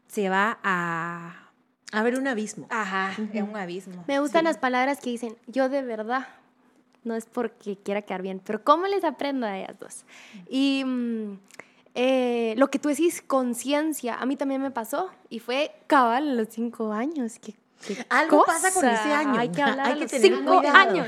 se 0.07 0.29
va 0.29 0.59
a... 0.63 1.42
A 1.93 2.03
ver 2.03 2.17
un 2.17 2.27
abismo. 2.27 2.67
Ajá, 2.69 3.13
es 3.33 3.43
un 3.43 3.55
abismo. 3.55 4.03
Me 4.07 4.19
gustan 4.19 4.45
las 4.45 4.57
palabras 4.57 4.99
que 4.99 5.11
dicen, 5.11 5.37
yo 5.47 5.69
de 5.69 5.83
verdad, 5.83 6.27
no 7.03 7.15
es 7.15 7.25
porque 7.25 7.77
quiera 7.77 8.01
quedar 8.01 8.23
bien, 8.23 8.41
pero 8.43 8.63
¿cómo 8.63 8.87
les 8.87 9.03
aprendo 9.03 9.45
a 9.45 9.57
ellas 9.57 9.79
dos? 9.79 10.03
Y... 10.49 10.83
Mm, 10.85 11.37
eh, 11.95 12.55
lo 12.57 12.71
que 12.71 12.79
tú 12.79 12.89
decís, 12.89 13.21
conciencia, 13.21 14.15
a 14.15 14.25
mí 14.25 14.35
también 14.35 14.61
me 14.61 14.71
pasó 14.71 15.11
y 15.29 15.37
fue 15.37 15.71
cabal 15.85 16.27
a 16.27 16.33
los 16.33 16.47
cinco 16.49 16.91
años. 16.91 17.37
¿Qué, 17.39 17.53
Algo 18.09 18.43
pasa 18.45 18.73
con 18.73 18.83
ese 18.85 19.13
año. 19.13 19.39
Hay 19.39 19.49
que 19.49 19.61
hablar 19.61 19.87
Hay 19.87 19.99
que 19.99 20.19
cinco 20.19 20.59
años. 20.73 21.07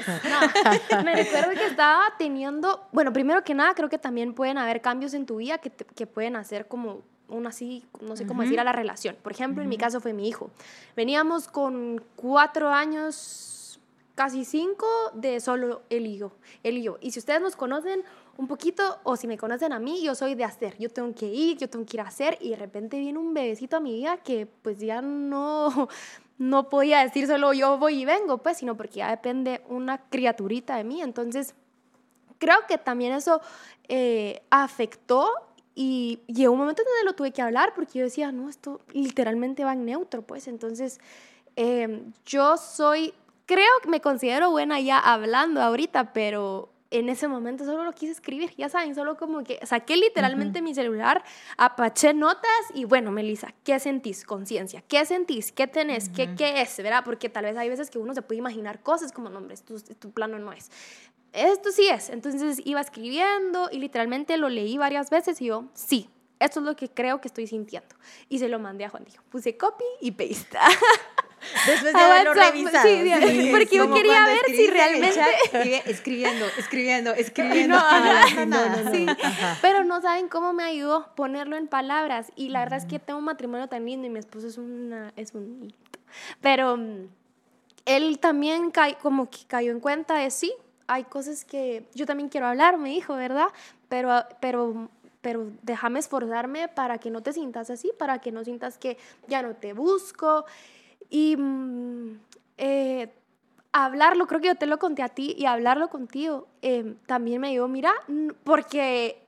Me 1.03 1.15
recuerdo 1.15 1.51
que 1.51 1.65
estaba 1.65 2.03
teniendo, 2.19 2.87
bueno, 2.91 3.11
primero 3.11 3.43
que 3.43 3.55
nada, 3.55 3.73
creo 3.73 3.89
que 3.89 3.97
también 3.97 4.35
pueden 4.35 4.59
haber 4.59 4.81
cambios 4.81 5.15
en 5.15 5.25
tu 5.25 5.37
vida 5.37 5.57
que, 5.57 5.71
que 5.71 6.05
pueden 6.05 6.35
hacer 6.35 6.67
como 6.67 7.01
un 7.29 7.47
así, 7.47 7.85
no 8.01 8.15
sé 8.15 8.25
cómo 8.25 8.41
decir, 8.41 8.59
a 8.59 8.63
la 8.63 8.71
relación. 8.71 9.15
Por 9.21 9.31
ejemplo, 9.31 9.63
en 9.63 9.69
mi 9.69 9.77
caso 9.77 10.01
fue 10.01 10.13
mi 10.13 10.27
hijo. 10.27 10.51
Veníamos 10.95 11.47
con 11.47 12.03
cuatro 12.15 12.69
años, 12.69 13.79
casi 14.15 14.45
cinco, 14.45 14.87
de 15.13 15.39
solo 15.39 15.81
él 15.89 16.05
y 16.07 16.17
yo. 16.17 16.31
Él 16.63 16.77
y 16.77 16.83
yo. 16.83 16.97
Y 17.01 17.11
si 17.11 17.19
ustedes 17.19 17.41
nos 17.41 17.55
conocen, 17.55 18.03
un 18.37 18.47
poquito, 18.47 18.99
o 19.03 19.15
si 19.15 19.27
me 19.27 19.37
conocen 19.37 19.71
a 19.71 19.79
mí, 19.79 20.03
yo 20.03 20.13
soy 20.13 20.35
de 20.35 20.43
hacer, 20.43 20.77
yo 20.77 20.89
tengo 20.89 21.13
que 21.13 21.25
ir, 21.25 21.57
yo 21.57 21.69
tengo 21.69 21.85
que 21.85 21.97
ir 21.97 22.01
a 22.01 22.07
hacer, 22.07 22.37
y 22.41 22.49
de 22.49 22.57
repente 22.57 22.99
viene 22.99 23.17
un 23.17 23.33
bebecito 23.33 23.77
a 23.77 23.79
mi 23.79 23.93
vida 23.93 24.17
que 24.17 24.45
pues 24.61 24.79
ya 24.79 25.01
no, 25.01 25.87
no 26.37 26.69
podía 26.69 26.99
decir 26.99 27.27
solo 27.27 27.53
yo 27.53 27.77
voy 27.77 28.01
y 28.01 28.05
vengo, 28.05 28.39
pues, 28.39 28.57
sino 28.57 28.75
porque 28.75 28.95
ya 28.95 29.09
depende 29.09 29.61
una 29.69 29.97
criaturita 30.09 30.75
de 30.75 30.83
mí, 30.83 31.01
entonces 31.01 31.55
creo 32.37 32.57
que 32.67 32.77
también 32.77 33.13
eso 33.13 33.41
eh, 33.87 34.41
afectó 34.49 35.31
y 35.75 36.21
llegó 36.27 36.53
un 36.53 36.59
momento 36.59 36.83
donde 36.83 37.03
lo 37.03 37.13
tuve 37.13 37.31
que 37.31 37.41
hablar 37.41 37.73
porque 37.75 37.99
yo 37.99 38.05
decía, 38.05 38.31
no, 38.31 38.49
esto 38.49 38.79
literalmente 38.93 39.65
va 39.65 39.73
en 39.73 39.85
neutro, 39.85 40.21
pues, 40.21 40.47
entonces 40.47 41.01
em, 41.57 42.13
yo 42.25 42.55
soy, 42.55 43.13
creo 43.45 43.71
que 43.83 43.89
me 43.89 43.99
considero 43.99 44.51
buena 44.51 44.79
ya 44.79 44.97
hablando 44.99 45.61
ahorita, 45.61 46.13
pero 46.13 46.69
en 46.91 47.09
ese 47.09 47.27
momento 47.27 47.65
solo 47.65 47.83
lo 47.83 47.91
quise 47.93 48.11
escribir, 48.11 48.53
ya 48.57 48.69
saben, 48.69 48.95
solo 48.95 49.17
como 49.17 49.43
que 49.43 49.59
saqué 49.65 49.97
literalmente 49.97 50.61
mi 50.61 50.73
celular, 50.73 51.23
apaché 51.57 52.13
notas 52.13 52.49
y 52.73 52.85
bueno, 52.85 53.11
Melissa, 53.11 53.53
¿qué 53.63 53.79
sentís? 53.79 54.23
Conciencia, 54.23 54.83
¿qué 54.87 55.05
sentís? 55.05 55.51
¿Qué 55.51 55.67
tenés? 55.67 56.09
¿Qué, 56.09 56.35
¿Qué 56.35 56.61
es? 56.61 56.77
¿Verdad? 56.77 57.03
Porque 57.03 57.29
tal 57.29 57.45
vez 57.45 57.57
hay 57.57 57.69
veces 57.69 57.89
que 57.89 57.97
uno 57.97 58.13
se 58.13 58.21
puede 58.21 58.39
imaginar 58.39 58.81
cosas 58.81 59.11
como, 59.11 59.29
no, 59.29 59.39
hombre, 59.39 59.57
tu, 59.57 59.79
tu 59.79 60.11
plano 60.11 60.39
no 60.39 60.53
es. 60.53 60.69
Esto 61.33 61.71
sí 61.71 61.87
es. 61.87 62.09
Entonces 62.09 62.61
iba 62.63 62.79
escribiendo 62.79 63.69
y 63.71 63.79
literalmente 63.79 64.37
lo 64.37 64.49
leí 64.49 64.77
varias 64.77 65.09
veces 65.09 65.41
y 65.41 65.47
yo, 65.47 65.65
sí, 65.73 66.09
esto 66.39 66.59
es 66.59 66.65
lo 66.65 66.75
que 66.75 66.89
creo 66.89 67.21
que 67.21 67.27
estoy 67.27 67.47
sintiendo. 67.47 67.95
Y 68.29 68.39
se 68.39 68.47
lo 68.47 68.59
mandé 68.59 68.85
a 68.85 68.89
Juan 68.89 69.03
Diego. 69.05 69.23
Puse 69.29 69.57
copy 69.57 69.83
y 70.01 70.11
paste. 70.11 70.57
Después 71.65 71.93
de 71.93 71.99
haberlo 71.99 72.33
revisado. 72.33 72.87
Sí, 72.87 73.49
porque 73.51 73.77
yo 73.77 73.93
quería 73.93 74.25
ver 74.25 74.45
si 74.47 74.67
realmente... 74.67 75.21
escribiendo, 75.85 76.45
escribiendo, 76.57 77.13
escribiendo. 77.13 77.77
No, 77.77 78.45
no, 78.45 78.69
no, 78.69 78.91
sí. 78.91 79.05
Pero 79.61 79.83
no 79.83 80.01
saben 80.01 80.27
cómo 80.27 80.53
me 80.53 80.63
ayudó 80.63 81.13
ponerlo 81.15 81.57
en 81.57 81.67
palabras. 81.67 82.31
Y 82.35 82.49
la 82.49 82.59
verdad 82.59 82.79
es 82.79 82.85
que 82.85 82.99
tengo 82.99 83.19
un 83.19 83.25
matrimonio 83.25 83.67
tan 83.67 83.85
lindo 83.85 84.07
y 84.07 84.09
mi 84.09 84.19
esposo 84.19 84.47
es, 84.47 84.57
una, 84.57 85.13
es 85.15 85.33
un... 85.33 85.73
Pero 86.41 86.77
mm, 86.77 87.07
él 87.85 88.19
también 88.19 88.71
como 89.01 89.29
que 89.29 89.39
cayó 89.47 89.71
en 89.71 89.79
cuenta 89.79 90.15
de 90.15 90.31
sí, 90.31 90.53
hay 90.87 91.03
cosas 91.03 91.45
que 91.45 91.87
yo 91.93 92.05
también 92.05 92.29
quiero 92.29 92.47
hablar, 92.47 92.77
me 92.77 92.89
dijo, 92.89 93.15
¿verdad? 93.15 93.47
Pero, 93.89 94.23
pero 94.39 94.89
pero 95.25 95.51
déjame 95.63 95.97
esforzarme 95.97 96.67
para 96.67 96.99
que 96.99 97.09
no 97.09 97.23
te 97.23 97.33
sientas 97.33 97.71
así, 97.71 97.91
para 97.97 98.19
que 98.19 98.31
no 98.31 98.43
sientas 98.43 98.77
que 98.77 98.99
ya 99.27 99.41
no 99.41 99.55
te 99.55 99.73
busco. 99.73 100.45
Y 101.15 101.37
mm, 101.37 102.19
eh, 102.57 103.07
hablarlo, 103.71 104.27
creo 104.27 104.41
que 104.41 104.47
yo 104.47 104.55
te 104.55 104.65
lo 104.65 104.79
conté 104.79 105.01
a 105.01 105.07
ti 105.07 105.33
y 105.37 105.45
hablarlo 105.45 105.87
contigo 105.87 106.49
eh, 106.61 106.95
también 107.05 107.39
me 107.39 107.51
dijo, 107.51 107.69
mira, 107.69 107.93
porque 108.43 109.25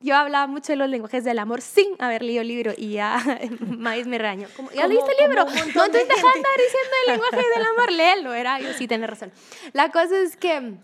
yo 0.00 0.16
hablaba 0.16 0.46
mucho 0.46 0.72
de 0.72 0.76
los 0.76 0.88
lenguajes 0.88 1.22
del 1.22 1.38
amor 1.38 1.60
sin 1.60 1.96
haber 1.98 2.22
leído 2.22 2.40
el 2.40 2.48
libro 2.48 2.72
y 2.74 2.92
ya 2.92 3.22
Maíz 3.60 4.06
me 4.06 4.16
regañó. 4.16 4.48
Como, 4.56 4.70
¿Ya 4.70 4.88
leíste 4.88 5.10
el 5.18 5.28
libro? 5.28 5.44
No, 5.44 5.50
entonces 5.50 6.08
deja 6.08 6.28
de 6.28 6.34
andar 6.34 6.52
diciendo 6.56 6.96
el 7.04 7.12
lenguaje 7.12 7.48
del 7.54 7.66
amor, 7.66 7.92
léelo. 7.92 8.32
Era 8.32 8.58
yo, 8.60 8.72
sí, 8.72 8.88
tienes 8.88 9.10
razón. 9.10 9.32
La 9.74 9.90
cosa 9.90 10.18
es 10.18 10.38
que 10.38 10.76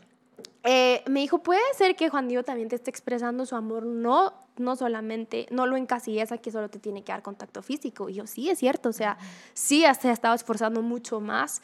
eh, 0.64 1.02
me 1.06 1.20
dijo, 1.20 1.42
puede 1.42 1.62
ser 1.74 1.96
que 1.96 2.10
Juan 2.10 2.28
Diego 2.28 2.42
también 2.42 2.68
te 2.68 2.76
esté 2.76 2.90
expresando 2.90 3.46
su 3.46 3.56
amor 3.56 3.86
no 3.86 4.34
no 4.56 4.76
solamente, 4.76 5.46
no 5.50 5.66
lo 5.66 5.76
encasillas 5.76 6.32
a 6.32 6.38
que 6.38 6.50
solo 6.50 6.68
te 6.68 6.78
tiene 6.78 7.02
que 7.02 7.12
dar 7.12 7.22
contacto 7.22 7.62
físico. 7.62 8.08
Y 8.08 8.14
yo, 8.14 8.26
sí, 8.26 8.50
es 8.50 8.58
cierto, 8.58 8.88
o 8.88 8.92
sea, 8.92 9.18
sí 9.54 9.84
se 10.00 10.08
ha 10.08 10.12
estado 10.12 10.34
esforzando 10.34 10.82
mucho 10.82 11.20
más. 11.20 11.62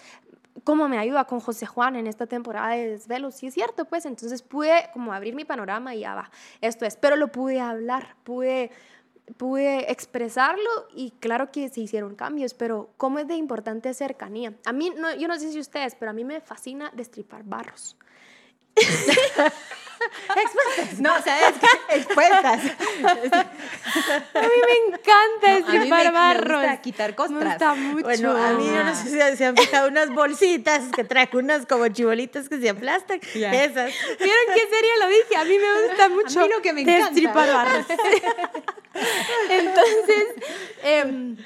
Cómo 0.65 0.89
me 0.89 0.99
ayuda 0.99 1.25
con 1.25 1.41
José 1.41 1.67
Juan 1.67 1.95
en 1.97 2.07
esta 2.07 2.27
temporada 2.27 2.71
de 2.71 2.89
desvelos, 2.89 3.37
sí 3.37 3.47
es 3.47 3.55
cierto, 3.55 3.85
pues 3.85 4.05
entonces 4.07 4.43
pude 4.43 4.91
como 4.93 5.13
abrir 5.13 5.35
mi 5.35 5.45
panorama 5.45 5.95
y 5.95 6.01
ya 6.01 6.17
va, 6.17 6.31
esto 6.61 6.85
es, 6.85 6.97
pero 6.97 7.15
lo 7.15 7.29
pude 7.29 7.61
hablar, 7.61 8.17
pude 8.25 8.73
pude 9.37 9.91
expresarlo 9.93 10.89
y 10.95 11.11
claro 11.21 11.51
que 11.51 11.69
se 11.69 11.81
hicieron 11.81 12.15
cambios, 12.15 12.55
pero 12.55 12.91
¿cómo 12.97 13.19
es 13.19 13.29
de 13.29 13.35
importante 13.35 13.93
cercanía? 13.95 14.55
A 14.65 14.73
mí, 14.73 14.91
no, 14.97 15.15
yo 15.15 15.29
no 15.29 15.39
sé 15.39 15.53
si 15.53 15.61
ustedes, 15.61 15.95
pero 15.95 16.11
a 16.11 16.15
mí 16.15 16.25
me 16.25 16.41
fascina 16.41 16.91
destripar 16.95 17.45
barros. 17.45 17.97
Expuestas. 20.37 21.01
No, 21.01 21.11
¿sabes 21.23 21.55
qué? 21.61 21.67
Expuestas. 21.97 22.61
a 24.35 24.41
mí 24.41 24.57
me 24.67 24.95
encanta 24.95 25.55
destripar 25.57 26.13
barros. 26.13 26.49
Me 26.49 26.67
gusta 26.69 26.83
quitar 26.83 27.15
costras. 27.15 27.43
Me 27.43 27.51
gusta 27.51 27.75
mucho. 27.75 28.05
Bueno, 28.05 28.37
a 28.37 28.53
mí 28.53 28.67
no 28.67 28.95
sé 28.95 29.05
si 29.05 29.37
se 29.37 29.45
han 29.45 29.57
fijado 29.57 29.89
unas 29.89 30.11
bolsitas 30.11 30.85
que 30.95 31.05
traen 31.05 31.29
unas 31.33 31.67
como 31.67 31.89
chibolitas 31.89 32.49
que 32.49 32.59
se 32.59 32.69
aplastan. 32.69 33.21
Esas. 33.35 33.93
¿Vieron 34.19 34.45
qué 34.55 34.69
serio 34.71 34.91
lo 35.01 35.09
dije? 35.09 35.37
A 35.37 35.45
mí 35.45 35.59
me 35.59 35.87
gusta 35.89 36.09
mucho 36.09 36.41
a 36.41 36.43
mí 36.45 36.49
lo 36.55 36.63
que 36.63 36.73
me 36.73 36.81
encanta. 36.83 37.33
barros. 37.33 37.87
Entonces, 39.51 40.27
eh, 40.83 41.37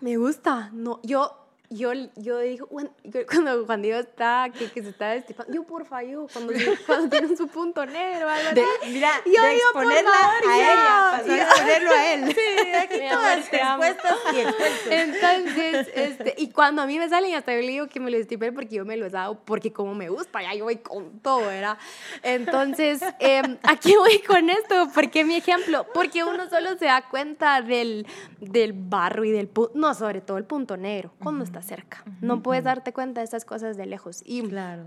me 0.00 0.16
gusta. 0.16 0.70
No, 0.72 1.00
yo 1.02 1.47
yo, 1.70 1.92
yo 2.16 2.38
digo, 2.38 2.66
cuando, 3.28 3.66
cuando 3.66 3.86
Dios 3.86 4.00
está, 4.00 4.50
que, 4.56 4.70
que 4.70 4.82
se 4.82 4.88
está 4.88 5.10
destripando, 5.10 5.52
yo 5.52 5.64
por 5.64 5.84
favor, 5.84 6.30
cuando, 6.32 6.52
cuando 6.86 7.08
tienen 7.10 7.36
su 7.36 7.46
punto 7.48 7.84
negro, 7.84 8.28
algo 8.28 8.52
de, 8.52 8.64
mira, 8.88 9.10
yo 9.26 9.42
de 9.42 9.50
digo, 9.50 9.64
exponerla 9.64 10.10
favor, 10.10 10.50
a 10.50 10.56
ella, 10.56 11.18
pasar 11.18 11.30
a 11.30 11.42
exponerlo 11.42 11.90
a 11.90 12.14
él. 12.14 12.36
Sí, 12.38 12.72
aquí 12.74 13.00
todas 13.10 13.38
expuestas 13.38 14.16
y 14.34 14.40
expuestas. 14.40 14.92
Entonces, 14.92 15.88
este, 15.94 16.34
y 16.38 16.50
cuando 16.50 16.82
a 16.82 16.86
mí 16.86 16.98
me 16.98 17.08
salen, 17.08 17.34
hasta 17.34 17.54
yo 17.54 17.60
le 17.60 17.68
digo 17.68 17.86
que 17.88 18.00
me 18.00 18.10
lo 18.10 18.16
destripen 18.16 18.54
porque 18.54 18.76
yo 18.76 18.84
me 18.84 18.96
lo 18.96 19.06
he 19.06 19.10
dado, 19.10 19.38
porque 19.44 19.72
como 19.72 19.94
me 19.94 20.08
gusta, 20.08 20.42
ya 20.42 20.54
yo 20.54 20.64
voy 20.64 20.76
con 20.76 21.20
todo, 21.20 21.40
¿verdad? 21.40 21.78
Entonces, 22.22 23.02
eh, 23.18 23.42
aquí 23.62 23.94
voy 23.96 24.20
con 24.20 24.50
esto, 24.50 24.88
porque 24.94 25.24
mi 25.24 25.36
ejemplo, 25.36 25.86
porque 25.92 26.22
uno 26.24 26.48
solo 26.48 26.76
se 26.78 26.86
da 26.86 27.08
cuenta 27.08 27.60
del, 27.60 28.06
del 28.40 28.72
barro 28.72 29.24
y 29.24 29.32
del, 29.32 29.50
no, 29.74 29.94
sobre 29.94 30.20
todo 30.20 30.38
el 30.38 30.44
punto 30.44 30.76
negro, 30.76 31.12
cuando 31.18 31.44
está 31.44 31.57
cerca. 31.62 32.04
No 32.20 32.42
puedes 32.42 32.64
darte 32.64 32.92
cuenta 32.92 33.20
de 33.20 33.26
esas 33.26 33.44
cosas 33.44 33.76
de 33.76 33.86
lejos. 33.86 34.22
Y 34.24 34.42
claro. 34.48 34.86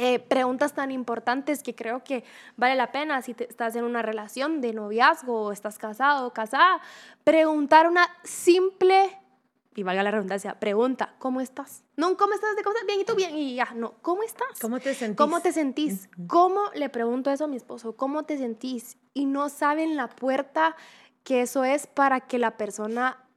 Eh, 0.00 0.20
preguntas 0.20 0.74
tan 0.74 0.92
importantes 0.92 1.64
que 1.64 1.74
creo 1.74 2.04
que 2.04 2.22
vale 2.56 2.76
la 2.76 2.92
pena 2.92 3.20
si 3.20 3.34
estás 3.36 3.74
en 3.74 3.82
una 3.82 4.00
relación 4.00 4.60
de 4.60 4.72
noviazgo 4.72 5.42
o 5.42 5.52
estás 5.52 5.76
casado 5.76 6.28
o 6.28 6.32
casada, 6.32 6.80
preguntar 7.24 7.88
una 7.88 8.06
simple, 8.22 9.18
y 9.74 9.82
valga 9.82 10.04
la 10.04 10.12
redundancia, 10.12 10.54
pregunta, 10.60 11.16
¿cómo 11.18 11.40
estás? 11.40 11.82
No, 11.96 12.16
¿cómo 12.16 12.34
estás? 12.34 12.54
¿De 12.54 12.62
cómo 12.62 12.76
estás? 12.76 12.86
Bien, 12.86 13.00
¿y 13.00 13.04
tú 13.04 13.16
bien? 13.16 13.36
Y 13.36 13.56
ya, 13.56 13.72
no, 13.74 13.94
¿cómo 14.00 14.22
estás? 14.22 14.60
¿Cómo 14.60 14.78
te 14.78 14.94
sentís? 14.94 15.16
¿Cómo 15.16 15.40
te 15.40 15.52
sentís? 15.52 16.08
¿Cómo 16.28 16.70
le 16.74 16.88
pregunto 16.88 17.32
eso 17.32 17.44
a 17.44 17.48
mi 17.48 17.56
esposo? 17.56 17.96
¿Cómo 17.96 18.22
te 18.22 18.38
sentís? 18.38 18.98
Y 19.14 19.26
no 19.26 19.48
saben 19.48 19.96
la 19.96 20.08
puerta 20.08 20.76
que 21.24 21.42
eso 21.42 21.64
es 21.64 21.88
para 21.88 22.20
que 22.20 22.38
la 22.38 22.56
persona 22.56 23.27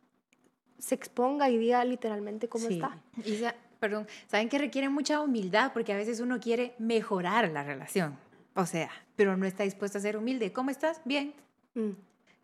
se 0.81 0.95
exponga 0.95 1.49
y 1.49 1.57
diga 1.57 1.85
literalmente 1.85 2.49
cómo 2.49 2.67
está. 2.67 2.97
Y 3.23 3.41
perdón, 3.79 4.07
saben 4.27 4.49
que 4.49 4.57
requiere 4.57 4.89
mucha 4.89 5.21
humildad 5.21 5.71
porque 5.73 5.93
a 5.93 5.95
veces 5.95 6.19
uno 6.19 6.39
quiere 6.39 6.73
mejorar 6.79 7.49
la 7.51 7.63
relación, 7.63 8.17
o 8.55 8.65
sea, 8.65 8.89
pero 9.15 9.37
no 9.37 9.45
está 9.45 9.63
dispuesto 9.63 9.99
a 9.99 10.01
ser 10.01 10.17
humilde. 10.17 10.51
¿Cómo 10.51 10.71
estás? 10.71 11.01
Bien. 11.05 11.33
Mm. 11.75 11.91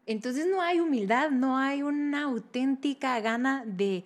Entonces 0.05 0.47
no 0.47 0.61
hay 0.61 0.79
humildad, 0.79 1.31
no 1.31 1.57
hay 1.57 1.81
una 1.81 2.23
auténtica 2.23 3.19
gana 3.19 3.63
de 3.65 4.05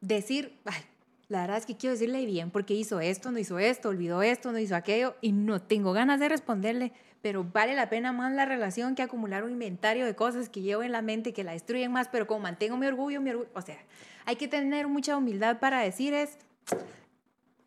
decir, 0.00 0.56
Ay, 0.64 0.82
la 1.28 1.40
verdad 1.42 1.58
es 1.58 1.66
que 1.66 1.76
quiero 1.76 1.94
decirle 1.94 2.24
bien 2.24 2.50
porque 2.50 2.74
hizo 2.74 3.00
esto, 3.00 3.32
no 3.32 3.38
hizo 3.38 3.58
esto, 3.58 3.88
olvidó 3.88 4.22
esto, 4.22 4.52
no 4.52 4.58
hizo 4.58 4.76
aquello 4.76 5.16
y 5.20 5.32
no 5.32 5.60
tengo 5.60 5.92
ganas 5.92 6.20
de 6.20 6.28
responderle 6.28 6.92
pero 7.22 7.44
vale 7.44 7.74
la 7.74 7.88
pena 7.88 8.12
más 8.12 8.32
la 8.32 8.44
relación 8.44 8.94
que 8.94 9.02
acumular 9.02 9.44
un 9.44 9.52
inventario 9.52 10.06
de 10.06 10.14
cosas 10.14 10.48
que 10.48 10.60
llevo 10.60 10.82
en 10.82 10.92
la 10.92 11.02
mente 11.02 11.32
que 11.32 11.44
la 11.44 11.52
destruyen 11.52 11.92
más, 11.92 12.08
pero 12.08 12.26
como 12.26 12.40
mantengo 12.40 12.76
mi 12.76 12.86
orgullo, 12.86 13.20
mi 13.20 13.30
orgullo, 13.30 13.50
o 13.54 13.62
sea, 13.62 13.78
hay 14.24 14.36
que 14.36 14.48
tener 14.48 14.88
mucha 14.88 15.16
humildad 15.16 15.58
para 15.58 15.80
decir 15.80 16.14
es 16.14 16.38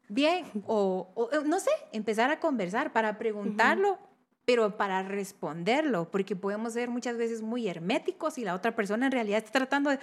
bien 0.08 0.46
o, 0.68 1.09
no 1.46 1.59
sé, 1.59 1.72
empezar 1.92 2.31
a 2.31 2.40
conversar 2.40 2.92
para 2.94 3.18
preguntarlo. 3.18 3.98
pero 4.44 4.75
para 4.75 5.03
responderlo, 5.03 6.09
porque 6.09 6.35
podemos 6.35 6.74
ser 6.74 6.90
muchas 6.90 7.16
veces 7.16 7.42
muy 7.42 7.68
herméticos 7.68 8.37
y 8.37 8.44
la 8.44 8.55
otra 8.55 8.75
persona 8.75 9.05
en 9.05 9.11
realidad 9.11 9.37
está 9.37 9.51
tratando 9.59 9.92
de, 9.92 10.00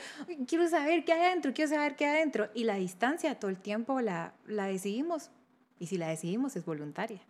quiero 0.47 0.67
saber 0.69 1.05
qué 1.05 1.13
hay 1.13 1.23
adentro, 1.27 1.53
quiero 1.53 1.71
saber 1.75 1.97
qué 1.97 2.07
hay 2.07 2.17
adentro, 2.19 2.49
y 2.55 2.65
la 2.65 2.77
distancia 2.77 3.39
todo 3.39 3.51
el 3.51 3.59
tiempo 3.59 4.01
la, 4.01 4.35
la 4.47 4.67
decidimos, 4.67 5.31
y 5.79 5.87
si 5.87 5.99
la 5.99 6.09
decidimos 6.09 6.55
es 6.57 6.65
voluntaria. 6.65 7.21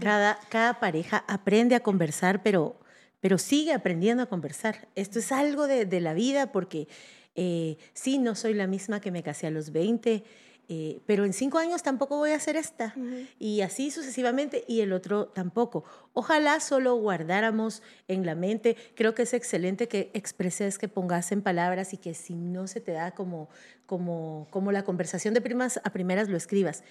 Cada, 0.00 0.38
cada 0.48 0.80
pareja 0.80 1.24
aprende 1.28 1.74
a 1.74 1.80
conversar, 1.80 2.42
pero, 2.42 2.80
pero 3.20 3.38
sigue 3.38 3.72
aprendiendo 3.72 4.22
a 4.22 4.26
conversar. 4.26 4.88
Esto 4.94 5.18
es 5.18 5.32
algo 5.32 5.66
de, 5.66 5.84
de 5.84 6.00
la 6.00 6.14
vida 6.14 6.52
porque 6.52 6.88
eh, 7.36 7.76
sí, 7.92 8.18
no 8.18 8.34
soy 8.34 8.54
la 8.54 8.66
misma 8.66 9.00
que 9.00 9.10
me 9.10 9.22
casé 9.22 9.46
a 9.46 9.50
los 9.50 9.70
20, 9.70 10.24
eh, 10.68 11.00
pero 11.06 11.24
en 11.24 11.32
cinco 11.32 11.58
años 11.58 11.82
tampoco 11.82 12.16
voy 12.16 12.30
a 12.30 12.36
hacer 12.36 12.56
esta. 12.56 12.94
Y 13.38 13.60
así 13.60 13.90
sucesivamente, 13.90 14.64
y 14.66 14.80
el 14.80 14.92
otro 14.92 15.26
tampoco. 15.26 15.84
Ojalá 16.12 16.58
solo 16.60 16.96
guardáramos 16.96 17.82
en 18.08 18.26
la 18.26 18.34
mente, 18.34 18.76
creo 18.94 19.14
que 19.14 19.22
es 19.22 19.34
excelente 19.34 19.86
que 19.86 20.10
expreses, 20.14 20.78
que 20.78 20.88
pongas 20.88 21.30
en 21.30 21.42
palabras 21.42 21.92
y 21.92 21.98
que 21.98 22.14
si 22.14 22.34
no 22.34 22.66
se 22.66 22.80
te 22.80 22.92
da 22.92 23.12
como, 23.12 23.48
como, 23.84 24.48
como 24.50 24.72
la 24.72 24.82
conversación 24.82 25.34
de 25.34 25.40
primas 25.40 25.78
a 25.84 25.90
primeras 25.90 26.28
lo 26.28 26.36
escribas. 26.36 26.82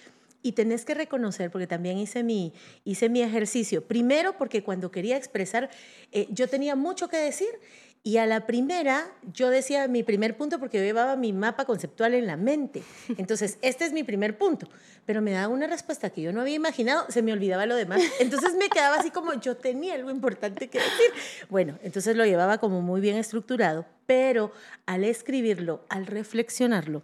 Y 0.46 0.52
tenés 0.52 0.84
que 0.84 0.94
reconocer, 0.94 1.50
porque 1.50 1.66
también 1.66 1.98
hice 1.98 2.22
mi, 2.22 2.52
hice 2.84 3.08
mi 3.08 3.20
ejercicio, 3.20 3.82
primero 3.82 4.38
porque 4.38 4.62
cuando 4.62 4.92
quería 4.92 5.16
expresar, 5.16 5.70
eh, 6.12 6.28
yo 6.30 6.46
tenía 6.46 6.76
mucho 6.76 7.08
que 7.08 7.16
decir 7.16 7.48
y 8.04 8.18
a 8.18 8.26
la 8.26 8.46
primera 8.46 9.10
yo 9.32 9.50
decía 9.50 9.88
mi 9.88 10.04
primer 10.04 10.36
punto 10.36 10.60
porque 10.60 10.78
yo 10.78 10.84
llevaba 10.84 11.16
mi 11.16 11.32
mapa 11.32 11.64
conceptual 11.64 12.14
en 12.14 12.28
la 12.28 12.36
mente. 12.36 12.84
Entonces, 13.18 13.58
este 13.62 13.86
es 13.86 13.92
mi 13.92 14.04
primer 14.04 14.38
punto, 14.38 14.68
pero 15.04 15.20
me 15.20 15.32
daba 15.32 15.48
una 15.52 15.66
respuesta 15.66 16.10
que 16.10 16.22
yo 16.22 16.32
no 16.32 16.42
había 16.42 16.54
imaginado, 16.54 17.06
se 17.08 17.22
me 17.22 17.32
olvidaba 17.32 17.66
lo 17.66 17.74
demás. 17.74 18.00
Entonces 18.20 18.54
me 18.54 18.68
quedaba 18.68 18.94
así 18.94 19.10
como 19.10 19.34
yo 19.40 19.56
tenía 19.56 19.94
algo 19.94 20.12
importante 20.12 20.68
que 20.68 20.78
decir. 20.78 21.10
Bueno, 21.48 21.76
entonces 21.82 22.14
lo 22.14 22.24
llevaba 22.24 22.58
como 22.58 22.82
muy 22.82 23.00
bien 23.00 23.16
estructurado, 23.16 23.84
pero 24.06 24.52
al 24.86 25.02
escribirlo, 25.02 25.84
al 25.88 26.06
reflexionarlo, 26.06 27.02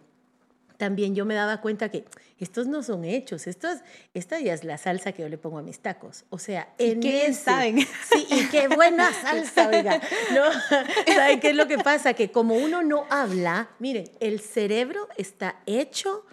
también 0.83 1.15
yo 1.15 1.25
me 1.25 1.37
daba 1.37 1.61
cuenta 1.61 1.91
que 1.91 2.05
estos 2.41 2.67
no 2.67 2.83
son 2.83 3.05
hechos, 3.05 3.47
estos, 3.47 3.79
esta 4.15 4.41
ya 4.41 4.53
es 4.53 4.65
la 4.65 4.79
salsa 4.79 5.13
que 5.13 5.23
yo 5.23 5.29
le 5.29 5.39
pongo 5.39 5.59
a 5.59 5.63
mis 5.63 5.79
tacos. 5.79 6.25
O 6.29 6.41
sea, 6.41 6.75
en 6.77 7.01
¿Y 7.01 7.09
qué 7.09 7.33
saben? 7.33 7.79
Sí, 8.13 8.27
y 8.29 8.49
qué 8.49 8.67
buena 8.67 9.13
salsa, 9.13 9.69
oiga. 9.69 10.01
¿No? 10.35 10.43
¿Saben 11.15 11.39
qué 11.39 11.51
es 11.51 11.55
lo 11.55 11.69
que 11.69 11.79
pasa? 11.79 12.15
Que 12.15 12.33
como 12.33 12.57
uno 12.57 12.83
no 12.83 13.07
habla, 13.11 13.71
miren, 13.79 14.11
el 14.19 14.41
cerebro 14.41 15.07
está 15.17 15.55
hecho 15.67 16.27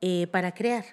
eh, 0.00 0.28
para 0.28 0.54
crear. 0.54 0.84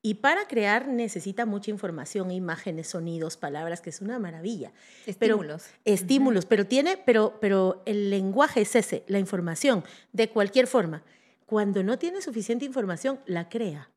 Y 0.00 0.14
para 0.14 0.48
crear 0.48 0.88
necesita 0.88 1.44
mucha 1.44 1.70
información, 1.70 2.30
imágenes, 2.30 2.88
sonidos, 2.88 3.36
palabras, 3.36 3.82
que 3.82 3.90
es 3.90 4.00
una 4.00 4.18
maravilla. 4.18 4.72
Estímulos. 5.04 5.64
Pero, 5.64 5.94
estímulos, 5.96 6.46
pero 6.46 6.66
tiene, 6.66 6.96
pero, 6.96 7.36
pero 7.42 7.82
el 7.84 8.08
lenguaje 8.08 8.62
es 8.62 8.74
ese, 8.74 9.04
la 9.06 9.18
información, 9.18 9.84
de 10.14 10.30
cualquier 10.30 10.66
forma 10.66 11.02
cuando 11.46 11.82
no 11.82 11.98
tiene 11.98 12.20
suficiente 12.20 12.64
información, 12.64 13.20
la 13.26 13.48
crea. 13.48 13.90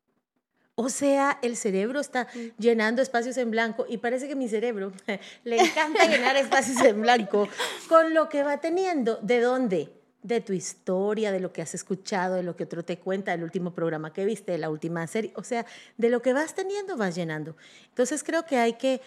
O 0.80 0.90
sea, 0.90 1.40
el 1.42 1.56
cerebro 1.56 1.98
está 1.98 2.28
llenando 2.56 3.02
espacios 3.02 3.36
en 3.36 3.50
blanco 3.50 3.84
y 3.88 3.98
parece 3.98 4.28
que 4.28 4.36
mi 4.36 4.48
cerebro 4.48 4.92
le 5.44 5.56
encanta 5.58 6.06
llenar 6.06 6.36
espacios 6.36 6.80
en 6.84 7.02
blanco 7.02 7.48
con 7.88 8.14
lo 8.14 8.28
que 8.28 8.44
va 8.44 8.60
teniendo. 8.60 9.16
¿De 9.16 9.40
dónde? 9.40 9.92
De 10.22 10.40
tu 10.40 10.52
historia, 10.52 11.32
de 11.32 11.40
lo 11.40 11.52
que 11.52 11.62
has 11.62 11.74
escuchado, 11.74 12.36
de 12.36 12.44
lo 12.44 12.54
que 12.54 12.62
otro 12.62 12.84
te 12.84 13.00
cuenta, 13.00 13.32
del 13.32 13.42
último 13.42 13.74
programa 13.74 14.12
que 14.12 14.24
viste, 14.24 14.52
de 14.52 14.58
la 14.58 14.70
última 14.70 15.04
serie. 15.08 15.32
O 15.34 15.42
sea, 15.42 15.66
de 15.96 16.10
lo 16.10 16.22
que 16.22 16.32
vas 16.32 16.54
teniendo 16.54 16.96
vas 16.96 17.16
llenando. 17.16 17.56
Entonces 17.88 18.22
creo 18.22 18.46
que 18.46 18.58
hay 18.58 18.74
que 18.74 19.00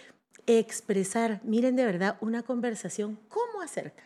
expresar, 0.47 1.39
miren 1.45 1.77
de 1.77 1.85
verdad, 1.85 2.17
una 2.19 2.43
conversación, 2.43 3.17
¿cómo 3.29 3.61
acerca? 3.61 4.03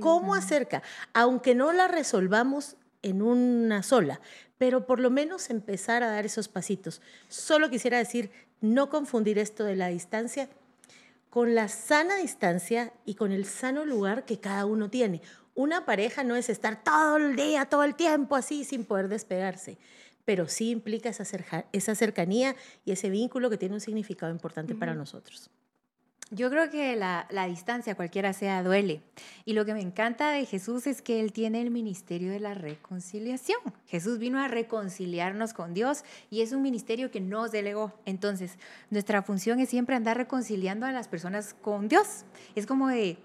¿Cómo 0.00 0.34
acerca? 0.34 0.82
Aunque 1.12 1.54
no 1.54 1.72
la 1.72 1.88
resolvamos 1.88 2.76
en 3.02 3.22
una 3.22 3.82
sola, 3.82 4.20
pero 4.58 4.86
por 4.86 5.00
lo 5.00 5.10
menos 5.10 5.50
empezar 5.50 6.02
a 6.02 6.10
dar 6.10 6.26
esos 6.26 6.48
pasitos. 6.48 7.00
Solo 7.28 7.70
quisiera 7.70 7.98
decir, 7.98 8.30
no 8.60 8.90
confundir 8.90 9.38
esto 9.38 9.64
de 9.64 9.76
la 9.76 9.88
distancia 9.88 10.48
con 11.30 11.54
la 11.54 11.68
sana 11.68 12.16
distancia 12.16 12.92
y 13.06 13.14
con 13.14 13.32
el 13.32 13.46
sano 13.46 13.84
lugar 13.84 14.24
que 14.24 14.40
cada 14.40 14.66
uno 14.66 14.90
tiene. 14.90 15.22
Una 15.54 15.86
pareja 15.86 16.24
no 16.24 16.36
es 16.36 16.48
estar 16.48 16.82
todo 16.82 17.16
el 17.16 17.36
día, 17.36 17.66
todo 17.66 17.84
el 17.84 17.94
tiempo 17.94 18.36
así 18.36 18.64
sin 18.64 18.84
poder 18.84 19.08
despegarse, 19.08 19.78
pero 20.24 20.48
sí 20.48 20.70
implica 20.70 21.08
esa, 21.08 21.94
cercanía 21.94 22.56
y 22.84 22.92
ese 22.92 23.10
vínculo 23.10 23.48
que 23.48 23.56
tiene 23.56 23.74
un 23.74 23.80
significado 23.80 24.32
importante 24.32 24.74
para 24.74 24.94
nosotros. 24.94 25.50
Yo 26.32 26.48
creo 26.48 26.70
que 26.70 26.94
la, 26.94 27.26
la, 27.30 27.46
distancia, 27.46 27.96
cualquiera 27.96 28.32
sea, 28.32 28.62
duele. 28.62 29.02
Y 29.44 29.54
lo 29.54 29.64
que 29.64 29.74
me 29.74 29.80
encanta 29.80 30.30
de 30.30 30.46
Jesús 30.46 30.86
es 30.86 31.02
que 31.02 31.18
Él 31.18 31.32
tiene 31.32 31.60
el 31.60 31.72
ministerio 31.72 32.30
de 32.30 32.38
la 32.38 32.54
reconciliación. 32.54 33.58
Jesús 33.88 34.18
vino 34.18 34.38
a 34.38 34.46
reconciliarnos 34.46 35.52
con 35.54 35.74
Dios 35.74 36.04
y 36.30 36.42
es 36.42 36.52
un 36.52 36.62
ministerio 36.62 37.10
que 37.10 37.20
nos 37.20 37.50
delegó. 37.50 37.92
Entonces, 38.04 38.58
nuestra 38.90 39.22
función 39.22 39.58
es 39.58 39.70
siempre 39.70 39.96
andar 39.96 40.16
reconciliando 40.16 40.86
a 40.86 40.92
las 40.92 41.08
personas 41.08 41.54
con 41.54 41.88
Dios. 41.88 42.24
Es 42.54 42.64
como 42.64 42.86
de, 42.86 43.18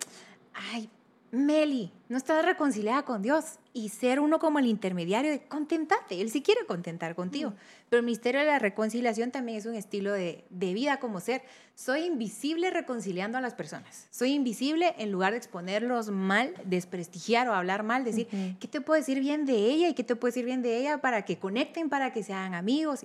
ay, 0.54 0.90
Meli, 1.32 1.92
no 2.10 2.18
estás 2.18 2.44
reconciliada 2.44 3.04
con 3.04 3.22
Dios 3.22 3.60
y 3.76 3.90
ser 3.90 4.22
uno 4.22 4.40
como 4.40 4.58
el 4.60 4.68
intermediario 4.68 5.30
de 5.30 5.42
contentate. 5.42 6.22
Él 6.22 6.32
sí 6.32 6.42
quiere 6.42 6.66
contentar 6.66 7.14
contigo. 7.14 7.54
Pero 7.90 8.00
el 8.00 8.06
misterio 8.06 8.40
de 8.40 8.48
la 8.48 8.58
reconciliación 8.58 9.32
también 9.32 9.58
es 9.58 9.66
un 9.66 9.76
estilo 9.76 10.14
de, 10.14 10.46
vida 10.50 11.02
como 11.02 11.20
ser. 11.20 11.42
Soy 11.76 12.06
invisible 12.06 12.72
reconciliando 12.72 13.38
a 13.38 13.42
las 13.42 13.54
personas. 13.54 14.08
Soy 14.12 14.32
invisible 14.32 14.96
en 14.98 15.12
lugar 15.12 15.34
de 15.34 15.40
exponerlos 15.40 16.10
mal, 16.10 16.54
desprestigiar 16.64 17.50
o 17.50 17.54
hablar 17.54 17.84
mal, 17.84 18.06
decir, 18.06 18.30
¿qué 18.62 18.70
te 18.70 18.80
puedo 18.80 18.98
decir 18.98 19.20
bien 19.20 19.46
de 19.46 19.58
ella 19.58 19.90
y 19.90 19.94
qué 19.94 20.06
te 20.06 20.16
puedo 20.16 20.32
decir 20.32 20.46
bien 20.46 20.62
de 20.62 20.78
ella 20.78 21.00
para 21.00 21.26
que 21.26 21.38
conecten, 21.38 21.90
para 21.90 22.14
que 22.14 22.24
sean 22.24 22.54
amigos? 22.54 23.02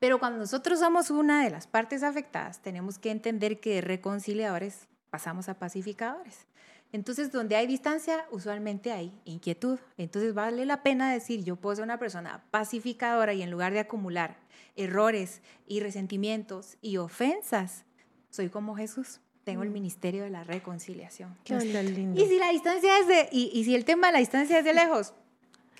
Pero 0.00 0.18
cuando 0.18 0.40
nosotros 0.40 0.80
somos 0.80 1.10
una 1.10 1.44
de 1.44 1.50
las 1.50 1.68
partes 1.68 2.02
afectadas, 2.02 2.58
tenemos 2.58 2.98
que 2.98 3.12
entender 3.12 3.60
que 3.60 3.76
de 3.76 3.80
reconciliadores 3.82 4.88
pasamos 5.10 5.48
a 5.48 5.54
pacificadores. 5.54 6.48
Entonces, 6.92 7.30
donde 7.30 7.56
hay 7.56 7.66
distancia, 7.66 8.26
usualmente 8.30 8.92
hay 8.92 9.12
inquietud. 9.24 9.78
Entonces, 9.98 10.32
vale 10.32 10.64
la 10.64 10.82
pena 10.82 11.12
decir, 11.12 11.44
yo 11.44 11.56
puedo 11.56 11.76
ser 11.76 11.84
una 11.84 11.98
persona 11.98 12.44
pacificadora 12.50 13.34
y 13.34 13.42
en 13.42 13.50
lugar 13.50 13.72
de 13.72 13.80
acumular 13.80 14.38
errores 14.76 15.42
y 15.66 15.80
resentimientos 15.80 16.78
y 16.80 16.96
ofensas, 16.96 17.84
soy 18.30 18.48
como 18.48 18.76
Jesús. 18.76 19.20
Tengo 19.44 19.62
el 19.62 19.70
mm. 19.70 19.72
ministerio 19.72 20.24
de 20.24 20.30
la 20.30 20.44
reconciliación. 20.44 21.36
Qué 21.44 21.58
lindo. 21.58 22.20
Y 22.20 22.26
si 22.26 22.38
la 22.38 22.50
distancia 22.50 22.98
es 22.98 23.08
de, 23.08 23.28
y, 23.32 23.50
y 23.52 23.64
si 23.64 23.74
el 23.74 23.84
tema 23.84 24.08
de 24.08 24.14
la 24.14 24.18
distancia 24.18 24.58
es 24.58 24.64
de 24.64 24.74
lejos, 24.74 25.14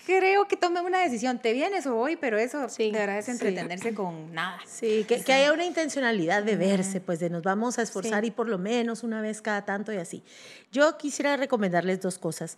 creo 0.05 0.47
que 0.47 0.57
tome 0.57 0.81
una 0.81 0.99
decisión, 0.99 1.39
te 1.39 1.53
vienes 1.53 1.85
o 1.87 1.95
voy, 1.95 2.15
pero 2.15 2.37
eso 2.37 2.67
de 2.67 2.91
verdad 2.91 3.17
es 3.17 3.29
entretenerse 3.29 3.93
con 3.93 4.33
nada. 4.33 4.59
Sí, 4.65 5.05
que, 5.07 5.23
que, 5.23 5.33
haya 5.33 5.53
una 5.53 5.65
intencionalidad 5.65 6.43
de 6.43 6.55
verse, 6.55 7.01
pues 7.01 7.19
de 7.19 7.29
nos 7.29 7.43
vamos 7.43 7.79
a 7.79 7.81
esforzar 7.81 8.25
y 8.25 8.31
por 8.31 8.47
lo 8.47 8.57
menos 8.57 9.03
una 9.03 9.21
vez 9.21 9.41
cada 9.41 9.65
tanto 9.65 9.93
y 9.93 9.97
así. 9.97 10.23
Yo 10.71 10.97
quisiera 10.97 11.37
recomendarles 11.37 12.01
dos 12.01 12.17
cosas. 12.17 12.57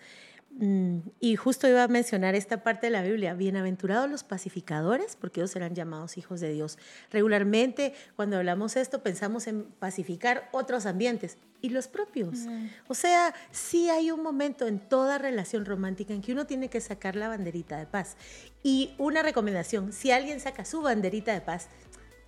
Mm, 0.58 1.00
y 1.20 1.36
justo 1.38 1.68
iba 1.68 1.84
a 1.84 1.88
mencionar 1.88 2.36
esta 2.36 2.62
parte 2.62 2.88
de 2.88 2.92
la 2.92 3.02
Biblia, 3.02 3.34
bienaventurados 3.34 4.10
los 4.10 4.24
pacificadores, 4.24 5.16
porque 5.16 5.40
ellos 5.40 5.52
serán 5.52 5.74
llamados 5.74 6.18
hijos 6.18 6.40
de 6.40 6.52
Dios. 6.52 6.78
Regularmente, 7.10 7.94
cuando 8.16 8.38
hablamos 8.38 8.76
esto, 8.76 9.02
pensamos 9.02 9.48
en 9.48 9.64
pacificar 9.64 10.50
otros 10.52 10.86
ambientes 10.86 11.38
y 11.62 11.70
los 11.70 11.88
propios. 11.88 12.40
O 12.88 12.94
sea, 12.94 13.34
sí 13.52 13.90
hay 13.90 14.12
un 14.12 14.24
momento 14.24 14.68
en 14.68 14.80
toda 14.80 15.18
relación 15.18 15.66
romántica 15.66 16.14
en 16.14 16.22
que 16.22 16.32
uno 16.32 16.46
tiene 16.46 16.70
que 16.70 16.82
sacar 16.82 17.16
la 17.16 17.28
banderita 17.28 17.78
de 17.78 17.86
paz. 17.86 18.18
Y 18.64 18.94
una 18.98 19.24
recomendación, 19.24 19.94
si 19.94 20.12
alguien 20.12 20.40
saca 20.40 20.66
su 20.66 20.82
banderita 20.82 21.34
de 21.34 21.42
paz, 21.42 21.70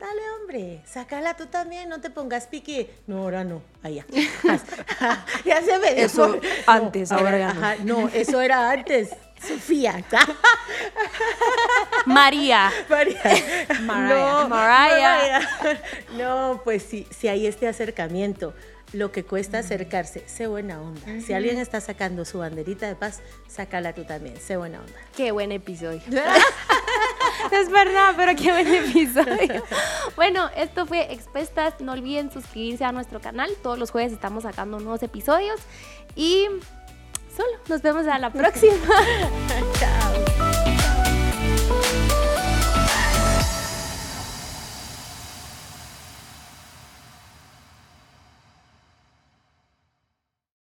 Dale, 0.04 0.22
hombre, 0.32 0.82
sácala 0.86 1.34
tú 1.38 1.46
también, 1.46 1.88
no 1.88 2.02
te 2.02 2.10
pongas 2.10 2.48
pique. 2.48 2.94
No, 3.08 3.20
ahora 3.20 3.46
no, 3.46 3.62
allá. 3.82 4.06
ya 5.46 5.62
se 5.62 5.80
me 5.80 6.02
Eso 6.02 6.42
antes, 6.68 7.10
ahora, 7.10 7.78
no. 7.86 8.02
no, 8.02 8.10
eso 8.10 8.42
era 8.42 8.70
antes. 8.70 9.12
Sofía. 9.48 10.04
María. 12.06 12.70
María. 12.89 13.22
No, 13.82 14.50
Mariah. 14.50 15.39
No, 16.18 16.60
pues 16.66 16.84
sí, 16.84 17.08
si 17.10 17.30
hay 17.30 17.48
este 17.48 17.70
acercamiento 17.70 18.54
lo 18.92 19.13
que 19.13 19.24
cuesta 19.24 19.60
acercarse, 19.60 20.28
sé 20.28 20.48
buena 20.48 20.82
onda. 20.82 21.22
Si 21.26 21.32
alguien 21.32 21.60
está 21.60 21.80
sacando 21.80 22.26
su 22.26 22.39
banderita 22.39 22.88
de 22.88 22.96
paz, 22.96 23.22
sácala 23.48 23.94
tú 23.94 24.04
también, 24.04 24.36
sé 24.38 24.58
buena 24.58 24.82
onda. 24.82 25.00
Qué 25.16 25.32
buen 25.32 25.54
episodio. 25.54 26.02
es 27.52 27.69
verdad, 27.69 28.13
pero 28.15 28.36
qué 28.36 28.52
buen 28.52 28.67
episodio. 28.67 29.63
bueno, 30.15 30.50
esto 30.56 30.86
fue 30.86 31.12
Expuestas. 31.13 31.80
No 31.80 31.93
olviden 31.93 32.32
suscribirse 32.32 32.86
a 32.86 32.91
nuestro 32.91 33.19
canal. 33.19 33.52
Todos 33.62 33.80
los 33.80 33.91
jueves 33.91 34.13
estamos 34.13 34.43
sacando 34.43 34.80
nuevos 34.80 35.04
episodios. 35.04 35.60
Y 36.15 36.48
solo, 37.36 37.58
nos 37.67 37.82
vemos 37.82 38.08
a 38.08 38.19
la 38.19 38.30
próxima. 38.32 38.76
Chao. 39.80 40.03